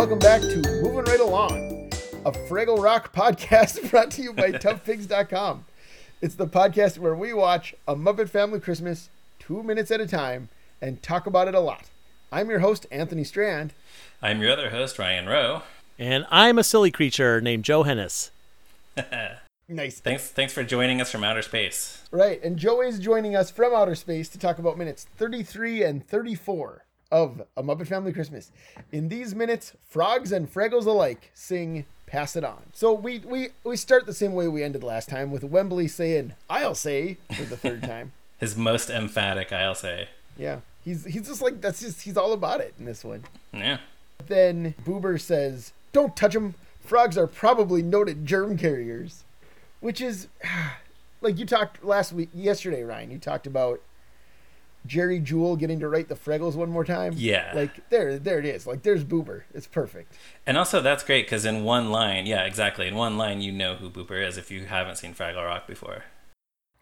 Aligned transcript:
Welcome 0.00 0.18
back 0.18 0.40
to 0.40 0.62
Moving 0.82 1.04
Right 1.04 1.20
Along, 1.20 1.90
a 2.24 2.32
Fraggle 2.32 2.82
Rock 2.82 3.12
podcast 3.14 3.90
brought 3.90 4.10
to 4.12 4.22
you 4.22 4.32
by 4.32 4.50
ToughPigs.com. 4.52 5.66
It's 6.22 6.36
the 6.36 6.46
podcast 6.46 6.96
where 6.96 7.14
we 7.14 7.34
watch 7.34 7.74
a 7.86 7.94
Muppet 7.94 8.30
Family 8.30 8.60
Christmas 8.60 9.10
two 9.38 9.62
minutes 9.62 9.90
at 9.90 10.00
a 10.00 10.06
time 10.06 10.48
and 10.80 11.02
talk 11.02 11.26
about 11.26 11.48
it 11.48 11.54
a 11.54 11.60
lot. 11.60 11.90
I'm 12.32 12.48
your 12.48 12.60
host, 12.60 12.86
Anthony 12.90 13.24
Strand. 13.24 13.74
I'm 14.22 14.40
your 14.40 14.50
other 14.50 14.70
host, 14.70 14.98
Ryan 14.98 15.26
Roe. 15.26 15.64
And 15.98 16.24
I'm 16.30 16.58
a 16.58 16.64
silly 16.64 16.90
creature 16.90 17.42
named 17.42 17.64
Joe 17.64 17.82
Hennes. 17.82 18.30
Nice. 19.68 20.00
Thanks, 20.00 20.30
thanks 20.30 20.52
for 20.52 20.64
joining 20.64 21.00
us 21.00 21.12
from 21.12 21.22
outer 21.22 21.42
space. 21.42 22.02
Right, 22.10 22.42
and 22.42 22.56
Joe 22.56 22.82
is 22.82 22.98
joining 22.98 23.36
us 23.36 23.52
from 23.52 23.72
outer 23.72 23.94
space 23.94 24.28
to 24.30 24.38
talk 24.38 24.58
about 24.58 24.76
minutes 24.76 25.06
33 25.16 25.84
and 25.84 26.04
34 26.04 26.86
of 27.10 27.42
A 27.56 27.62
Muppet 27.62 27.88
Family 27.88 28.12
Christmas. 28.12 28.50
In 28.92 29.08
these 29.08 29.34
minutes, 29.34 29.72
frogs 29.88 30.32
and 30.32 30.52
Fraggles 30.52 30.86
alike 30.86 31.30
sing 31.34 31.84
Pass 32.06 32.36
It 32.36 32.44
On. 32.44 32.62
So 32.72 32.92
we, 32.92 33.18
we, 33.20 33.48
we 33.64 33.76
start 33.76 34.06
the 34.06 34.14
same 34.14 34.34
way 34.34 34.48
we 34.48 34.62
ended 34.62 34.82
last 34.82 35.08
time 35.08 35.30
with 35.30 35.44
Wembley 35.44 35.88
saying, 35.88 36.34
I'll 36.48 36.74
say, 36.74 37.18
for 37.34 37.44
the 37.44 37.56
third 37.56 37.82
time. 37.82 38.12
His 38.38 38.56
most 38.56 38.90
emphatic, 38.90 39.52
I'll 39.52 39.74
say. 39.74 40.08
Yeah, 40.36 40.60
he's, 40.84 41.04
he's 41.04 41.26
just 41.26 41.42
like, 41.42 41.60
that's 41.60 41.80
just, 41.80 42.02
he's 42.02 42.16
all 42.16 42.32
about 42.32 42.60
it 42.60 42.74
in 42.78 42.84
this 42.84 43.04
one. 43.04 43.24
Yeah. 43.52 43.78
Then 44.26 44.74
Boober 44.84 45.20
says, 45.20 45.72
Don't 45.92 46.16
touch 46.16 46.34
them. 46.34 46.54
Frogs 46.80 47.18
are 47.18 47.26
probably 47.26 47.82
noted 47.82 48.26
germ 48.26 48.56
carriers. 48.56 49.24
Which 49.80 50.00
is, 50.00 50.28
like 51.20 51.38
you 51.38 51.46
talked 51.46 51.84
last 51.84 52.12
week, 52.12 52.30
yesterday, 52.34 52.82
Ryan, 52.82 53.10
you 53.10 53.18
talked 53.18 53.46
about 53.46 53.80
Jerry 54.86 55.20
Juhl 55.20 55.58
getting 55.58 55.80
to 55.80 55.88
write 55.88 56.08
the 56.08 56.14
Fraggles 56.14 56.54
one 56.54 56.70
more 56.70 56.84
time. 56.84 57.14
Yeah. 57.16 57.52
Like, 57.54 57.88
there, 57.90 58.18
there 58.18 58.38
it 58.38 58.44
is. 58.44 58.66
Like, 58.66 58.82
there's 58.82 59.04
Boober. 59.04 59.42
It's 59.54 59.66
perfect. 59.66 60.16
And 60.46 60.56
also, 60.56 60.80
that's 60.80 61.04
great 61.04 61.26
because 61.26 61.44
in 61.44 61.64
one 61.64 61.90
line, 61.90 62.26
yeah, 62.26 62.44
exactly. 62.44 62.88
In 62.88 62.94
one 62.94 63.16
line, 63.18 63.40
you 63.40 63.52
know 63.52 63.74
who 63.74 63.90
Boober 63.90 64.26
is 64.26 64.36
if 64.38 64.50
you 64.50 64.66
haven't 64.66 64.96
seen 64.96 65.14
Fraggle 65.14 65.44
Rock 65.44 65.66
before. 65.66 66.04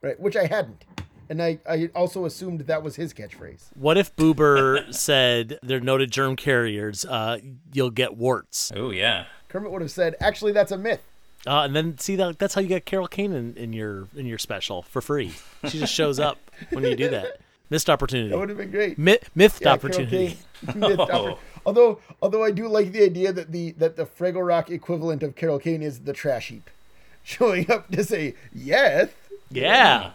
Right, 0.02 0.18
which 0.18 0.36
I 0.36 0.46
hadn't. 0.46 0.84
And 1.30 1.42
I, 1.42 1.58
I 1.68 1.90
also 1.94 2.24
assumed 2.24 2.60
that 2.60 2.82
was 2.82 2.96
his 2.96 3.12
catchphrase. 3.12 3.68
What 3.74 3.98
if 3.98 4.14
Boober 4.16 4.94
said 4.94 5.58
they're 5.62 5.80
noted 5.80 6.10
germ 6.10 6.36
carriers? 6.36 7.04
Uh, 7.04 7.38
you'll 7.72 7.90
get 7.90 8.16
warts. 8.16 8.72
Oh, 8.74 8.90
yeah. 8.90 9.26
Kermit 9.48 9.70
would 9.72 9.82
have 9.82 9.90
said, 9.90 10.14
actually, 10.20 10.52
that's 10.52 10.72
a 10.72 10.78
myth. 10.78 11.02
Uh, 11.46 11.62
and 11.62 11.74
then 11.74 11.96
see 11.98 12.16
that 12.16 12.38
that's 12.38 12.54
how 12.54 12.60
you 12.60 12.66
get 12.66 12.84
Carol 12.84 13.06
Kane 13.06 13.32
in, 13.32 13.54
in 13.56 13.72
your 13.72 14.08
in 14.16 14.26
your 14.26 14.38
special 14.38 14.82
for 14.82 15.00
free. 15.00 15.32
She 15.68 15.78
just 15.78 15.94
shows 15.94 16.18
up 16.18 16.38
when 16.70 16.82
you 16.84 16.96
do 16.96 17.08
that. 17.10 17.40
Missed 17.70 17.90
opportunity. 17.90 18.30
That 18.30 18.38
would 18.38 18.48
have 18.48 18.58
been 18.58 18.70
great. 18.70 18.98
Mi- 18.98 19.18
mythed 19.34 19.62
Yeah, 19.62 19.72
opportunity. 19.72 20.38
Kane. 20.66 20.74
Mythed 20.80 20.98
oppor- 21.00 21.38
although, 21.66 21.98
although 22.22 22.42
I 22.42 22.50
do 22.50 22.66
like 22.68 22.92
the 22.92 23.04
idea 23.04 23.32
that 23.32 23.52
the 23.52 23.72
that 23.72 23.96
the 23.96 24.06
Fraggle 24.06 24.46
Rock 24.46 24.70
equivalent 24.70 25.22
of 25.22 25.36
Carol 25.36 25.58
Kane 25.58 25.82
is 25.82 26.00
the 26.00 26.12
trash 26.12 26.48
heap, 26.48 26.70
showing 27.24 27.70
up 27.70 27.90
to 27.90 28.02
say 28.04 28.34
yes. 28.54 29.10
Yeah, 29.50 30.10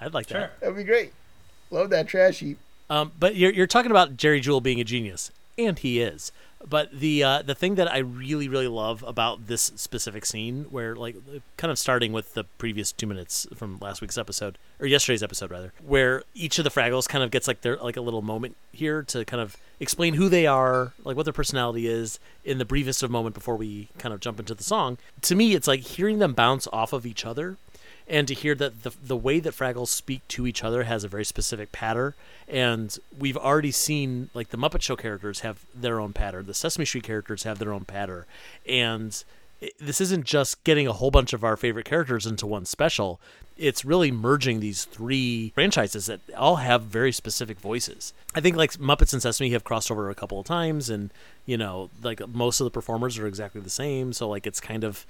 I'd 0.00 0.14
like 0.14 0.28
Sure. 0.28 0.40
that. 0.40 0.60
That'd 0.60 0.76
be 0.76 0.84
great. 0.84 1.12
Love 1.70 1.90
that 1.90 2.06
trash 2.08 2.38
heap. 2.40 2.58
Um, 2.90 3.12
but 3.18 3.34
you're 3.34 3.50
you're 3.52 3.66
talking 3.66 3.90
about 3.90 4.16
Jerry 4.16 4.40
Juhl 4.40 4.62
being 4.62 4.80
a 4.80 4.84
genius, 4.84 5.30
and 5.58 5.78
he 5.78 6.00
is. 6.00 6.32
But 6.66 6.98
the 6.98 7.22
uh, 7.22 7.42
the 7.42 7.54
thing 7.54 7.74
that 7.74 7.92
I 7.92 7.98
really 7.98 8.48
really 8.48 8.68
love 8.68 9.02
about 9.06 9.46
this 9.46 9.72
specific 9.76 10.24
scene, 10.24 10.64
where 10.70 10.96
like 10.96 11.16
kind 11.56 11.70
of 11.70 11.78
starting 11.78 12.12
with 12.12 12.34
the 12.34 12.44
previous 12.58 12.92
two 12.92 13.06
minutes 13.06 13.46
from 13.54 13.78
last 13.80 14.00
week's 14.00 14.16
episode 14.16 14.58
or 14.80 14.86
yesterday's 14.86 15.22
episode 15.22 15.50
rather, 15.50 15.72
where 15.84 16.22
each 16.34 16.58
of 16.58 16.64
the 16.64 16.70
Fraggles 16.70 17.08
kind 17.08 17.22
of 17.22 17.30
gets 17.30 17.46
like 17.46 17.60
their 17.60 17.76
like 17.76 17.96
a 17.96 18.00
little 18.00 18.22
moment 18.22 18.56
here 18.72 19.02
to 19.02 19.24
kind 19.24 19.40
of 19.40 19.56
explain 19.78 20.14
who 20.14 20.28
they 20.28 20.46
are, 20.46 20.92
like 21.04 21.16
what 21.16 21.24
their 21.24 21.32
personality 21.32 21.86
is 21.86 22.18
in 22.44 22.58
the 22.58 22.64
briefest 22.64 23.02
of 23.02 23.10
moment 23.10 23.34
before 23.34 23.56
we 23.56 23.88
kind 23.98 24.14
of 24.14 24.20
jump 24.20 24.40
into 24.40 24.54
the 24.54 24.64
song. 24.64 24.96
To 25.22 25.34
me, 25.34 25.54
it's 25.54 25.68
like 25.68 25.80
hearing 25.80 26.18
them 26.18 26.32
bounce 26.32 26.66
off 26.72 26.92
of 26.92 27.04
each 27.04 27.26
other 27.26 27.56
and 28.08 28.28
to 28.28 28.34
hear 28.34 28.54
that 28.54 28.82
the 28.82 28.92
the 29.02 29.16
way 29.16 29.40
that 29.40 29.54
Fraggles 29.54 29.88
speak 29.88 30.26
to 30.28 30.46
each 30.46 30.62
other 30.62 30.84
has 30.84 31.04
a 31.04 31.08
very 31.08 31.24
specific 31.24 31.72
pattern, 31.72 32.14
and 32.48 32.98
we've 33.16 33.36
already 33.36 33.70
seen 33.70 34.30
like 34.34 34.50
the 34.50 34.58
Muppet 34.58 34.82
Show 34.82 34.96
characters 34.96 35.40
have 35.40 35.64
their 35.74 36.00
own 36.00 36.12
pattern, 36.12 36.46
the 36.46 36.54
Sesame 36.54 36.84
Street 36.84 37.04
characters 37.04 37.44
have 37.44 37.58
their 37.58 37.72
own 37.72 37.84
pattern, 37.84 38.24
and 38.66 39.24
this 39.78 40.00
isn't 40.00 40.24
just 40.24 40.62
getting 40.64 40.86
a 40.86 40.92
whole 40.92 41.10
bunch 41.10 41.32
of 41.32 41.44
our 41.44 41.56
favorite 41.56 41.86
characters 41.86 42.26
into 42.26 42.46
one 42.46 42.64
special. 42.64 43.20
It's 43.56 43.84
really 43.84 44.10
merging 44.10 44.58
these 44.58 44.84
three 44.84 45.52
franchises 45.54 46.06
that 46.06 46.20
all 46.36 46.56
have 46.56 46.82
very 46.82 47.12
specific 47.12 47.60
voices. 47.60 48.12
I 48.34 48.40
think 48.40 48.56
like 48.56 48.72
Muppets 48.72 49.12
and 49.12 49.22
Sesame 49.22 49.50
have 49.50 49.62
crossed 49.62 49.90
over 49.90 50.10
a 50.10 50.14
couple 50.14 50.40
of 50.40 50.46
times, 50.46 50.90
and 50.90 51.10
you 51.46 51.56
know, 51.56 51.90
like 52.02 52.26
most 52.28 52.60
of 52.60 52.64
the 52.64 52.70
performers 52.70 53.16
are 53.16 53.26
exactly 53.26 53.60
the 53.60 53.70
same. 53.70 54.12
So 54.12 54.28
like 54.28 54.46
it's 54.46 54.60
kind 54.60 54.82
of 54.82 55.06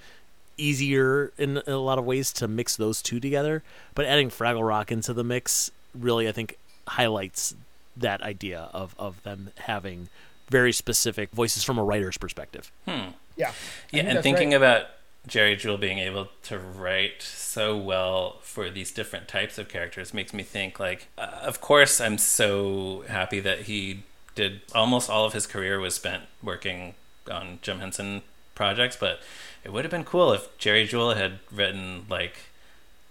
easier 0.56 1.32
in 1.38 1.58
a 1.66 1.76
lot 1.76 1.98
of 1.98 2.04
ways 2.04 2.32
to 2.34 2.48
mix 2.48 2.76
those 2.76 3.02
two 3.02 3.20
together. 3.20 3.62
But 3.94 4.06
adding 4.06 4.30
Fraggle 4.30 4.66
Rock 4.66 4.90
into 4.92 5.12
the 5.12 5.24
mix 5.24 5.70
really, 5.94 6.28
I 6.28 6.32
think, 6.32 6.58
highlights 6.88 7.54
that 7.96 8.20
idea 8.22 8.68
of, 8.72 8.94
of 8.98 9.22
them 9.22 9.50
having 9.60 10.08
very 10.48 10.72
specific 10.72 11.30
voices 11.30 11.64
from 11.64 11.78
a 11.78 11.84
writer's 11.84 12.18
perspective. 12.18 12.70
Yeah. 12.86 12.94
I 12.96 12.96
Yeah, 13.38 13.52
think 13.92 14.08
and 14.08 14.22
thinking 14.22 14.50
right. 14.50 14.56
about 14.56 14.86
Jerry 15.26 15.56
Juhl 15.56 15.80
being 15.80 15.98
able 15.98 16.28
to 16.44 16.58
write 16.58 17.22
so 17.22 17.76
well 17.76 18.36
for 18.42 18.68
these 18.68 18.90
different 18.92 19.26
types 19.26 19.56
of 19.56 19.68
characters 19.68 20.12
makes 20.12 20.34
me 20.34 20.42
think 20.42 20.78
like, 20.78 21.06
uh, 21.16 21.38
of 21.42 21.60
course, 21.60 22.00
I'm 22.00 22.18
so 22.18 23.04
happy 23.08 23.40
that 23.40 23.60
he 23.62 24.02
did 24.34 24.60
almost 24.74 25.08
all 25.08 25.24
of 25.24 25.32
his 25.32 25.46
career 25.46 25.78
was 25.80 25.94
spent 25.94 26.24
working 26.42 26.94
on 27.30 27.58
Jim 27.62 27.78
Henson 27.78 28.22
projects, 28.54 28.96
but 28.96 29.20
it 29.64 29.72
would 29.72 29.84
have 29.84 29.90
been 29.90 30.04
cool 30.04 30.32
if 30.32 30.56
Jerry 30.58 30.86
Juhl 30.86 31.16
had 31.16 31.40
written 31.50 32.06
like 32.08 32.36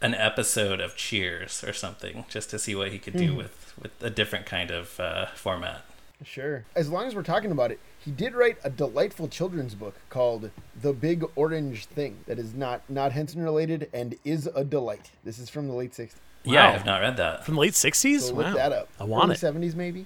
an 0.01 0.13
episode 0.13 0.79
of 0.79 0.95
Cheers 0.95 1.63
or 1.63 1.73
something, 1.73 2.25
just 2.29 2.49
to 2.51 2.59
see 2.59 2.75
what 2.75 2.91
he 2.91 2.99
could 2.99 3.15
do 3.15 3.35
with 3.35 3.73
with 3.81 3.91
a 4.01 4.09
different 4.09 4.45
kind 4.45 4.69
of 4.69 4.99
uh, 4.99 5.27
format. 5.35 5.83
Sure. 6.23 6.63
As 6.75 6.89
long 6.89 7.05
as 7.05 7.15
we're 7.15 7.23
talking 7.23 7.51
about 7.51 7.71
it, 7.71 7.79
he 7.99 8.11
did 8.11 8.33
write 8.33 8.57
a 8.63 8.69
delightful 8.69 9.27
children's 9.27 9.75
book 9.75 9.95
called 10.09 10.51
The 10.79 10.93
Big 10.93 11.25
Orange 11.35 11.85
Thing 11.85 12.19
that 12.27 12.39
is 12.39 12.53
not 12.53 12.81
not 12.89 13.11
Henson 13.11 13.41
related 13.41 13.89
and 13.93 14.15
is 14.23 14.47
a 14.55 14.63
delight. 14.63 15.11
This 15.23 15.39
is 15.39 15.49
from 15.49 15.67
the 15.67 15.73
late 15.73 15.91
60s. 15.91 16.15
Yeah, 16.43 16.67
I 16.67 16.71
have 16.71 16.85
not 16.85 17.01
read 17.01 17.17
that. 17.17 17.45
From 17.45 17.55
the 17.55 17.61
late 17.61 17.73
60s? 17.73 18.19
So 18.21 18.33
wow. 18.33 18.41
look 18.43 18.55
that 18.55 18.71
up. 18.71 18.89
I 18.99 19.05
want 19.05 19.25
Early 19.25 19.35
it. 19.35 19.71
70s 19.71 19.75
maybe. 19.75 20.05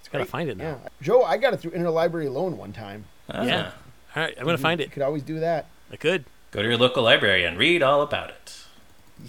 It's 0.00 0.08
Gotta 0.08 0.24
find 0.24 0.48
it 0.48 0.56
now. 0.56 0.80
Yeah. 0.82 0.88
Joe, 1.02 1.22
I 1.22 1.36
got 1.36 1.52
it 1.52 1.60
through 1.60 1.72
Interlibrary 1.72 2.32
Loan 2.32 2.56
one 2.56 2.72
time. 2.72 3.04
Ah. 3.28 3.44
Yeah. 3.44 3.70
All 4.14 4.22
right, 4.22 4.34
I'm 4.36 4.44
going 4.44 4.56
to 4.56 4.62
find 4.62 4.80
it. 4.80 4.84
You 4.84 4.88
it. 4.88 4.92
could 4.92 5.02
always 5.02 5.22
do 5.22 5.40
that. 5.40 5.66
I 5.92 5.96
could. 5.96 6.24
Go 6.50 6.62
to 6.62 6.68
your 6.68 6.76
local 6.76 7.02
library 7.02 7.44
and 7.44 7.56
read 7.56 7.82
all 7.82 8.02
about 8.02 8.30
it. 8.30 8.64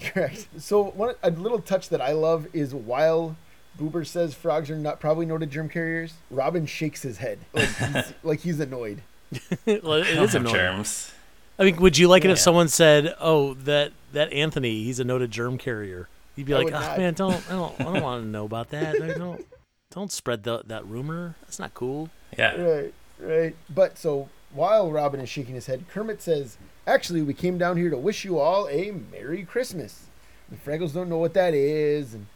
Correct. 0.02 0.48
So 0.58 0.84
one 0.84 1.14
a 1.22 1.30
little 1.30 1.60
touch 1.60 1.88
that 1.90 2.00
I 2.00 2.12
love 2.12 2.48
is 2.52 2.74
while 2.74 3.36
Boober 3.78 4.06
says 4.06 4.34
frogs 4.34 4.70
are 4.70 4.76
not 4.76 5.00
probably 5.00 5.26
noted 5.26 5.50
germ 5.50 5.68
carriers, 5.68 6.14
Robin 6.30 6.66
shakes 6.66 7.02
his 7.02 7.18
head 7.18 7.38
like 7.52 7.68
he's, 7.68 8.12
like 8.22 8.40
he's 8.40 8.60
annoyed. 8.60 9.02
well, 9.66 9.94
it 9.94 10.06
I 10.08 10.14
don't 10.14 10.24
is 10.24 10.34
annoying. 10.34 10.54
germs. 10.54 11.12
I 11.58 11.64
mean, 11.64 11.76
would 11.76 11.96
you 11.98 12.08
like 12.08 12.24
it 12.24 12.30
if 12.30 12.38
someone 12.38 12.68
said, 12.68 13.14
"Oh, 13.20 13.54
that 13.54 13.92
that 14.12 14.32
Anthony, 14.32 14.84
he's 14.84 14.98
a 14.98 15.04
noted 15.04 15.30
germ 15.30 15.58
carrier"? 15.58 16.08
You'd 16.36 16.46
be 16.46 16.54
I 16.54 16.58
like, 16.58 16.68
"Oh 16.68 16.80
not." 16.80 16.98
man, 16.98 17.14
don't 17.14 17.42
I 17.50 17.52
don't 17.52 17.80
I 17.80 17.84
don't 17.84 18.02
want 18.02 18.22
to 18.22 18.28
know 18.28 18.44
about 18.44 18.70
that. 18.70 19.00
I 19.00 19.12
don't 19.16 19.44
don't 19.90 20.10
spread 20.10 20.42
the, 20.42 20.62
that 20.66 20.86
rumor. 20.86 21.36
That's 21.42 21.58
not 21.58 21.74
cool." 21.74 22.08
Yeah. 22.36 22.56
Right, 22.60 22.94
right. 23.20 23.56
But 23.70 23.98
so 23.98 24.28
while 24.54 24.90
Robin 24.90 25.20
is 25.20 25.28
shaking 25.28 25.54
his 25.54 25.66
head, 25.66 25.84
Kermit 25.88 26.22
says, 26.22 26.56
"Actually, 26.86 27.22
we 27.22 27.34
came 27.34 27.58
down 27.58 27.76
here 27.76 27.90
to 27.90 27.96
wish 27.96 28.24
you 28.24 28.38
all 28.38 28.68
a 28.68 28.90
Merry 28.90 29.44
Christmas." 29.44 30.06
The 30.50 30.56
Fraggles 30.56 30.92
don't 30.92 31.08
know 31.08 31.18
what 31.18 31.34
that 31.34 31.54
is, 31.54 32.14
and 32.14 32.26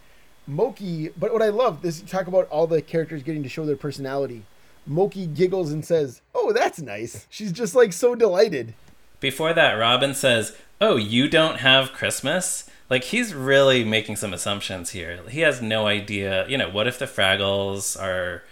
Moki. 0.46 1.10
But 1.16 1.32
what 1.32 1.42
I 1.42 1.48
love 1.48 1.82
this 1.82 2.00
talk 2.00 2.26
about 2.26 2.48
all 2.48 2.66
the 2.66 2.80
characters 2.82 3.22
getting 3.22 3.42
to 3.42 3.48
show 3.48 3.66
their 3.66 3.76
personality. 3.76 4.44
Moki 4.86 5.26
giggles 5.26 5.72
and 5.72 5.84
says, 5.84 6.22
"Oh, 6.34 6.52
that's 6.52 6.80
nice." 6.80 7.26
She's 7.28 7.52
just 7.52 7.74
like 7.74 7.92
so 7.92 8.14
delighted. 8.14 8.74
Before 9.18 9.52
that, 9.52 9.72
Robin 9.72 10.14
says, 10.14 10.56
"Oh, 10.80 10.96
you 10.96 11.28
don't 11.28 11.58
have 11.60 11.92
Christmas." 11.92 12.70
Like 12.88 13.04
he's 13.04 13.34
really 13.34 13.84
making 13.84 14.16
some 14.16 14.32
assumptions 14.32 14.90
here. 14.90 15.18
He 15.28 15.40
has 15.40 15.60
no 15.60 15.86
idea. 15.86 16.46
You 16.48 16.56
know, 16.56 16.70
what 16.70 16.86
if 16.86 16.98
the 16.98 17.06
Fraggles 17.06 18.00
are 18.00 18.44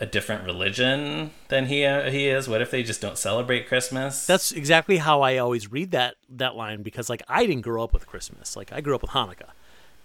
a 0.00 0.06
different 0.06 0.44
religion 0.44 1.30
than 1.48 1.66
he 1.66 1.84
uh, 1.84 2.10
he 2.10 2.28
is? 2.28 2.48
What 2.48 2.60
if 2.60 2.70
they 2.70 2.82
just 2.82 3.00
don't 3.00 3.16
celebrate 3.18 3.68
Christmas? 3.68 4.26
That's 4.26 4.50
exactly 4.52 4.96
how 4.98 5.22
I 5.22 5.38
always 5.38 5.70
read 5.70 5.90
that 5.92 6.16
that 6.30 6.56
line 6.56 6.82
because 6.82 7.08
like 7.08 7.22
I 7.28 7.46
didn't 7.46 7.62
grow 7.62 7.82
up 7.84 7.92
with 7.92 8.06
Christmas. 8.06 8.56
Like 8.56 8.72
I 8.72 8.80
grew 8.80 8.94
up 8.94 9.02
with 9.02 9.12
Hanukkah. 9.12 9.50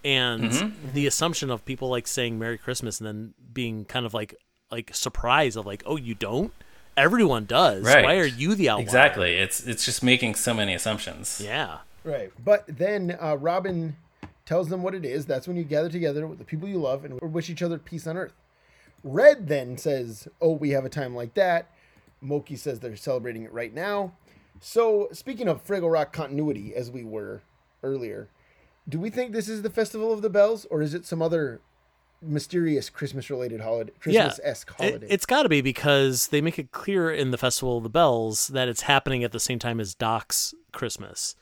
And 0.02 0.44
Mm-hmm. 0.44 0.92
the 0.94 1.06
assumption 1.06 1.50
of 1.50 1.64
people 1.66 1.88
like 1.90 2.06
saying 2.08 2.38
Merry 2.38 2.56
Christmas 2.56 3.00
and 3.00 3.06
then 3.06 3.34
being 3.52 3.84
kind 3.84 4.06
of 4.06 4.14
like 4.14 4.34
like 4.70 4.94
surprised 4.94 5.56
of 5.58 5.66
like, 5.66 5.82
"Oh, 5.84 5.96
you 5.96 6.14
don't?" 6.14 6.52
Everyone 6.96 7.44
does. 7.44 7.84
Right. 7.84 8.04
Why 8.04 8.16
are 8.18 8.24
you 8.26 8.54
the 8.54 8.68
outlier? 8.70 8.84
exactly. 8.84 9.34
It's 9.36 9.66
it's 9.66 9.84
just 9.84 10.02
making 10.02 10.36
so 10.36 10.54
many 10.54 10.72
assumptions. 10.74 11.40
Yeah. 11.44 11.78
Right. 12.04 12.32
But 12.42 12.64
then 12.66 13.16
uh, 13.20 13.36
Robin 13.36 13.96
tells 14.46 14.68
them 14.68 14.82
what 14.82 14.94
it 14.94 15.04
is. 15.04 15.26
That's 15.26 15.46
when 15.46 15.56
you 15.56 15.64
gather 15.64 15.88
together 15.90 16.26
with 16.26 16.38
the 16.38 16.44
people 16.44 16.66
you 16.68 16.78
love 16.78 17.04
and 17.04 17.20
wish 17.20 17.50
each 17.50 17.62
other 17.62 17.78
peace 17.78 18.06
on 18.06 18.16
earth. 18.16 18.32
Red 19.02 19.48
then 19.48 19.78
says, 19.78 20.28
Oh, 20.40 20.52
we 20.52 20.70
have 20.70 20.84
a 20.84 20.90
time 20.90 21.14
like 21.14 21.34
that. 21.34 21.70
Moki 22.20 22.56
says 22.56 22.80
they're 22.80 22.96
celebrating 22.96 23.44
it 23.44 23.52
right 23.52 23.72
now. 23.72 24.12
So, 24.60 25.08
speaking 25.12 25.48
of 25.48 25.66
Fraggle 25.66 25.90
Rock 25.90 26.12
continuity, 26.12 26.74
as 26.74 26.90
we 26.90 27.02
were 27.02 27.42
earlier, 27.82 28.28
do 28.88 29.00
we 29.00 29.08
think 29.08 29.32
this 29.32 29.48
is 29.48 29.62
the 29.62 29.70
Festival 29.70 30.12
of 30.12 30.20
the 30.20 30.28
Bells, 30.28 30.66
or 30.66 30.82
is 30.82 30.92
it 30.92 31.06
some 31.06 31.22
other 31.22 31.60
mysterious 32.20 32.90
Christmas-related 32.90 33.62
holiday, 33.62 33.92
Christmas-esque 33.98 34.70
It, 34.78 34.82
holiday? 34.90 35.06
it's 35.08 35.24
got 35.24 35.44
to 35.44 35.48
be 35.48 35.62
because 35.62 36.28
they 36.28 36.42
make 36.42 36.58
it 36.58 36.72
clear 36.72 37.10
in 37.10 37.30
the 37.30 37.38
Festival 37.38 37.78
of 37.78 37.82
the 37.84 37.88
Bells 37.88 38.48
that 38.48 38.68
it's 38.68 38.82
happening 38.82 39.24
at 39.24 39.32
the 39.32 39.40
same 39.40 39.58
time 39.58 39.80
as 39.80 39.94
Doc's 39.94 40.54
Christmas. 40.72 41.36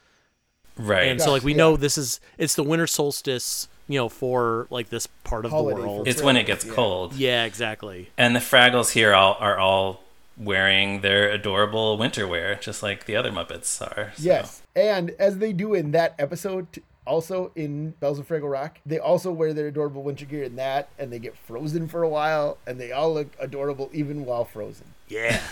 Right. 0.77 1.09
And 1.09 1.21
so 1.21 1.33
like 1.33 1.43
we 1.43 1.53
yeah. 1.53 1.59
know 1.59 1.77
this 1.77 1.99
is 1.99 2.21
it's 2.37 2.55
the 2.55 2.63
winter 2.63 2.87
solstice, 2.87 3.69
you 3.89 3.99
know, 3.99 4.09
for 4.09 4.67
like 4.71 4.91
this 4.91 5.07
part 5.25 5.45
of 5.45 5.51
Holiday 5.51 5.81
the 5.81 5.89
world. 5.89 6.09
it's 6.09 6.23
when 6.23 6.37
it 6.37 6.45
gets 6.47 6.65
Yeah. 6.65 6.73
cold. 6.75 7.15
yeah, 7.15 7.45
exactly. 7.45 8.11
And 8.19 8.37
the 8.37 8.41
Fraggles 8.41 8.91
here 8.93 9.15
all 9.15 9.37
are 9.41 9.59
all 9.59 10.03
wearing 10.37 11.01
their 11.01 11.31
adorable 11.31 11.97
winter 11.99 12.27
wear, 12.29 12.55
just 12.57 12.83
like 12.83 13.07
the 13.07 13.17
other 13.17 13.31
Muppets 13.33 13.81
are. 13.83 14.13
so- 14.17 14.23
Yes, 14.23 14.63
and 14.77 15.11
as 15.19 15.39
they 15.39 15.53
do 15.53 15.75
in 15.75 15.91
that 15.93 16.15
episode, 16.19 16.73
t- 16.73 16.83
also 17.07 17.51
in 17.57 17.91
Bells 18.01 18.19
of 18.19 18.29
Fraggle 18.29 18.51
Rock, 18.53 18.79
they 18.85 18.99
also 18.99 19.33
wear 19.33 19.53
their 19.55 19.67
adorable 19.69 20.03
winter 20.03 20.27
gear 20.27 20.43
in 20.45 20.57
that, 20.57 20.91
and 20.99 21.11
they 21.11 21.19
get 21.19 21.37
frozen 21.37 21.89
for 21.89 22.03
a 22.03 22.09
while, 22.09 22.59
and 22.67 22.79
they 22.79 22.93
all 22.93 23.13
look 23.15 23.29
adorable 23.41 23.89
even 23.95 24.25
while 24.27 24.45
frozen. 24.45 24.87
Yeah. 25.09 25.41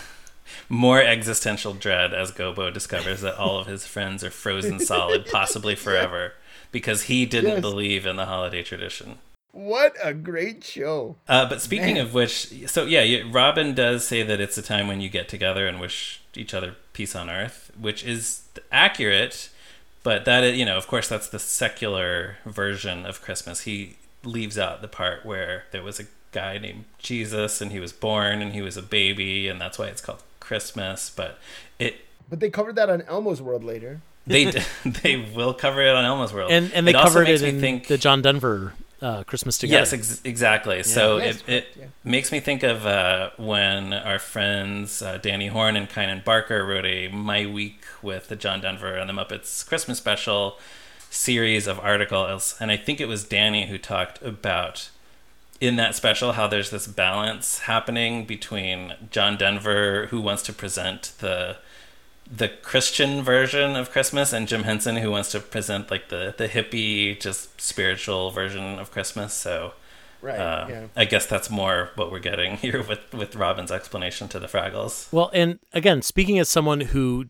More 0.69 1.01
existential 1.01 1.73
dread 1.73 2.13
as 2.13 2.31
Gobo 2.31 2.73
discovers 2.73 3.21
that 3.21 3.37
all 3.37 3.59
of 3.59 3.67
his 3.67 3.85
friends 3.85 4.23
are 4.23 4.29
frozen 4.31 4.79
solid, 4.79 5.25
possibly 5.25 5.75
forever, 5.85 6.33
because 6.71 7.03
he 7.03 7.25
didn't 7.25 7.49
Yes. 7.51 7.61
believe 7.61 8.05
in 8.05 8.15
the 8.15 8.25
holiday 8.25 8.63
tradition. 8.63 9.19
What 9.53 9.95
a 10.03 10.13
great 10.13 10.63
show! 10.63 11.15
Uh, 11.27 11.47
but 11.49 11.61
speaking 11.61 11.95
Man. 11.95 12.05
of 12.05 12.13
which, 12.13 12.67
so 12.69 12.85
yeah, 12.85 13.01
you- 13.01 13.29
Robin 13.31 13.73
does 13.73 14.07
say 14.07 14.21
that 14.21 14.39
it's 14.39 14.57
a 14.57 14.61
time 14.61 14.87
when 14.87 15.01
you 15.01 15.09
get 15.09 15.27
together 15.27 15.65
and 15.67 15.79
wish 15.79 16.21
each 16.35 16.53
other 16.53 16.75
peace 16.93 17.15
on 17.15 17.29
earth, 17.29 17.71
which 17.79 18.03
is 18.03 18.43
accurate. 18.71 19.49
But 20.03 20.25
that 20.25 20.43
is, 20.43 20.57
you 20.57 20.63
know, 20.65 20.77
of 20.77 20.87
course, 20.87 21.07
that's 21.09 21.27
the 21.27 21.39
secular 21.39 22.37
version 22.45 23.05
of 23.05 23.21
Christmas. 23.21 23.61
He 23.61 23.95
leaves 24.23 24.57
out 24.59 24.81
the 24.81 24.87
part 24.87 25.25
where 25.25 25.63
there 25.71 25.81
was 25.83 25.99
a 25.99 26.05
guy 26.31 26.57
named 26.59 26.85
Jesus 26.99 27.59
and 27.61 27.71
he 27.71 27.79
was 27.79 27.91
born 27.93 28.41
and 28.41 28.53
he 28.53 28.61
was 28.61 28.77
a 28.77 28.81
baby, 28.83 29.47
and 29.47 29.59
that's 29.59 29.79
why 29.79 29.87
it's 29.87 30.01
called 30.01 30.21
Christmas. 30.47 31.09
But 31.15 31.37
it 31.79 31.93
But 32.29 32.39
they 32.39 32.49
covered 32.49 32.75
that 32.75 32.89
on 32.89 33.01
Elmo's 33.03 33.41
World 33.41 33.63
later. 33.63 34.01
they 34.25 34.45
they 35.03 35.15
will 35.35 35.53
cover 35.53 35.81
it 35.81 35.93
on 35.95 36.05
Elmo's 36.05 36.33
World, 36.33 36.51
And 36.51 36.71
and 36.73 36.87
they 36.87 36.93
also 36.93 37.09
covered 37.13 37.27
makes 37.27 37.41
it 37.41 37.45
me 37.45 37.49
in 37.55 37.59
think 37.61 37.87
the 37.87 37.97
John 37.97 38.21
Denver 38.21 38.73
uh, 39.01 39.23
Christmas 39.23 39.57
together. 39.59 39.79
Yes, 39.81 39.93
ex- 39.93 40.21
exactly. 40.23 40.81
So 40.83 41.17
Yes, 41.17 41.43
it, 41.47 41.49
it 41.57 41.65
yeah. 41.79 41.85
makes 42.03 42.31
me 42.31 42.39
think 42.39 42.63
of 42.63 42.85
uh, 42.87 43.29
when 43.37 43.93
our 43.93 44.17
friends 44.19 45.01
uh, 45.03 45.17
Danny 45.19 45.47
Horn 45.47 45.75
and 45.75 45.87
Kynan 45.89 46.23
Barker 46.23 46.65
wrote 46.65 46.85
a 46.85 47.07
My 47.09 47.45
Week 47.45 47.83
with 48.01 48.27
the 48.29 48.35
John 48.35 48.59
Denver 48.61 48.95
and 48.95 49.07
the 49.07 49.13
Muppets 49.13 49.63
Christmas 49.67 49.97
special 49.99 50.57
series 51.09 51.67
of 51.67 51.79
articles, 51.79 52.55
and 52.59 52.71
I 52.71 52.77
think 52.77 52.99
it 52.99 53.07
was 53.07 53.23
Danny 53.23 53.67
who 53.67 53.77
talked 53.77 54.21
about 54.23 54.89
in 55.59 55.75
that 55.77 55.95
special 55.95 56.33
how 56.33 56.47
there's 56.47 56.69
this 56.69 56.87
balance 56.87 57.59
happening 57.59 58.25
between 58.25 58.93
John 59.09 59.37
Denver 59.37 60.07
who 60.07 60.21
wants 60.21 60.43
to 60.43 60.53
present 60.53 61.13
the 61.19 61.57
the 62.29 62.49
Christian 62.49 63.23
version 63.23 63.75
of 63.75 63.89
Christmas 63.89 64.33
and 64.33 64.47
Jim 64.47 64.63
Henson 64.63 64.97
who 64.97 65.09
wants 65.11 65.31
to 65.31 65.39
present 65.39 65.89
like 65.89 66.09
the 66.09 66.33
the 66.37 66.47
hippie 66.47 67.19
just 67.19 67.59
spiritual 67.59 68.31
version 68.31 68.79
of 68.79 68.91
Christmas. 68.91 69.33
So 69.33 69.73
Right. 70.19 70.39
uh, 70.39 70.65
yeah. 70.67 70.87
I 70.95 71.05
guess 71.05 71.27
that's 71.27 71.49
more 71.49 71.91
what 71.95 72.11
we're 72.11 72.19
getting 72.19 72.57
here 72.65 72.83
with 72.83 73.13
with 73.13 73.35
Robin's 73.35 73.71
explanation 73.71 74.27
to 74.29 74.39
the 74.39 74.47
Fraggles. 74.47 75.11
Well, 75.13 75.29
and 75.33 75.59
again, 75.73 76.01
speaking 76.01 76.39
as 76.39 76.49
someone 76.49 76.81
who 76.81 77.25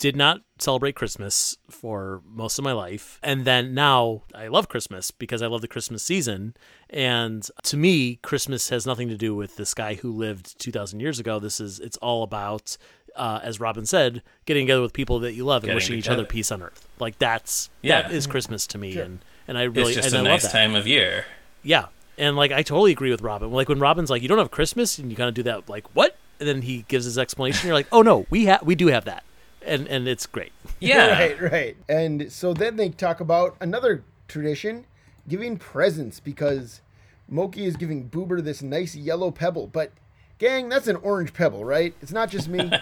did 0.00 0.16
not 0.16 0.40
celebrate 0.58 0.96
Christmas 0.96 1.56
for 1.70 2.22
most 2.26 2.58
of 2.58 2.64
my 2.64 2.72
life, 2.72 3.20
and 3.22 3.44
then 3.44 3.74
now 3.74 4.22
I 4.34 4.48
love 4.48 4.68
Christmas 4.68 5.10
because 5.12 5.42
I 5.42 5.46
love 5.46 5.60
the 5.60 5.68
Christmas 5.68 6.02
season. 6.02 6.54
And 6.88 7.46
to 7.64 7.76
me, 7.76 8.16
Christmas 8.22 8.70
has 8.70 8.84
nothing 8.86 9.08
to 9.10 9.16
do 9.16 9.34
with 9.36 9.56
this 9.56 9.74
guy 9.74 9.94
who 9.94 10.10
lived 10.10 10.58
2,000 10.58 10.98
years 11.00 11.18
ago. 11.20 11.38
This 11.38 11.60
is, 11.60 11.78
it's 11.78 11.96
all 11.98 12.22
about, 12.24 12.76
uh, 13.14 13.40
as 13.42 13.60
Robin 13.60 13.86
said, 13.86 14.22
getting 14.46 14.64
together 14.66 14.82
with 14.82 14.92
people 14.92 15.18
that 15.20 15.34
you 15.34 15.44
love 15.44 15.62
and 15.62 15.68
Getting 15.68 15.76
wishing 15.76 15.98
each 15.98 16.08
other 16.08 16.24
peace 16.24 16.50
on 16.50 16.62
earth. 16.62 16.88
Like 16.98 17.18
that's, 17.18 17.70
Yeah. 17.82 18.02
that 18.02 18.12
is 18.12 18.26
Christmas 18.26 18.66
to 18.68 18.78
me. 18.78 18.92
Sure. 18.94 19.02
And, 19.04 19.24
and 19.46 19.58
I 19.58 19.64
really, 19.64 19.92
it's 19.92 20.02
just 20.02 20.08
and 20.08 20.16
a 20.16 20.18
I 20.18 20.32
love 20.32 20.42
nice 20.42 20.42
that. 20.44 20.52
time 20.52 20.74
of 20.74 20.86
year. 20.86 21.26
Yeah. 21.62 21.86
And 22.18 22.36
like 22.36 22.52
I 22.52 22.62
totally 22.62 22.90
agree 22.92 23.10
with 23.10 23.20
Robin. 23.22 23.50
Like 23.52 23.68
when 23.68 23.78
Robin's 23.80 24.10
like, 24.10 24.20
"You 24.20 24.28
don't 24.28 24.38
have 24.38 24.50
Christmas," 24.50 24.98
and 24.98 25.10
you 25.10 25.16
kind 25.16 25.28
of 25.28 25.34
do 25.34 25.42
that, 25.44 25.68
like, 25.70 25.86
"What?" 25.94 26.16
And 26.38 26.46
then 26.48 26.60
he 26.62 26.84
gives 26.88 27.06
his 27.06 27.16
explanation. 27.16 27.66
You're 27.66 27.74
like, 27.74 27.86
"Oh 27.92 28.02
no, 28.02 28.26
we 28.28 28.44
have 28.46 28.62
we 28.62 28.74
do 28.74 28.88
have 28.88 29.06
that," 29.06 29.24
and 29.64 29.86
and 29.88 30.08
it's 30.08 30.26
great. 30.26 30.52
Yeah, 30.80 31.10
Right, 31.12 31.40
right. 31.52 31.76
And 31.88 32.32
so 32.32 32.54
then 32.54 32.76
they 32.76 32.88
talk 32.88 33.20
about 33.20 33.54
another 33.60 34.02
tradition, 34.28 34.86
giving 35.28 35.58
presents 35.58 36.20
because 36.20 36.80
Moki 37.28 37.66
is 37.66 37.76
giving 37.76 38.08
Boober 38.08 38.42
this 38.42 38.62
nice 38.62 38.94
yellow 38.94 39.30
pebble. 39.30 39.66
But 39.66 39.92
gang, 40.38 40.70
that's 40.70 40.88
an 40.88 40.96
orange 40.96 41.34
pebble, 41.34 41.64
right? 41.66 41.94
It's 42.00 42.12
not 42.12 42.30
just 42.30 42.48
me. 42.48 42.70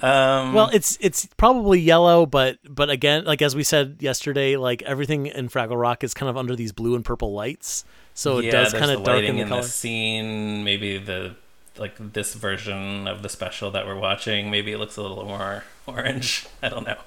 Um, 0.00 0.54
Well, 0.54 0.68
it's 0.72 0.98
it's 1.00 1.26
probably 1.36 1.78
yellow, 1.78 2.26
but 2.26 2.58
but 2.68 2.90
again, 2.90 3.24
like 3.24 3.40
as 3.40 3.54
we 3.54 3.62
said 3.62 3.98
yesterday, 4.00 4.56
like 4.56 4.82
everything 4.82 5.26
in 5.26 5.48
Fraggle 5.48 5.80
Rock 5.80 6.02
is 6.02 6.12
kind 6.12 6.28
of 6.28 6.36
under 6.36 6.56
these 6.56 6.72
blue 6.72 6.96
and 6.96 7.04
purple 7.04 7.32
lights, 7.34 7.84
so 8.14 8.38
it 8.38 8.46
yeah, 8.46 8.50
does 8.52 8.72
kind 8.72 8.90
of 8.90 9.04
darken 9.04 9.14
lighting 9.14 9.36
the 9.36 9.42
in 9.42 9.48
color. 9.48 9.62
the 9.62 9.68
scene. 9.68 10.64
Maybe 10.64 10.98
the 10.98 11.36
like 11.78 11.96
this 12.12 12.34
version 12.34 13.06
of 13.08 13.22
the 13.22 13.28
special 13.28 13.70
that 13.70 13.86
we're 13.86 13.98
watching. 13.98 14.50
Maybe 14.50 14.72
it 14.72 14.78
looks 14.78 14.96
a 14.96 15.02
little 15.02 15.24
more 15.24 15.64
orange. 15.86 16.46
I 16.62 16.68
don't 16.68 16.86
know. 16.86 16.98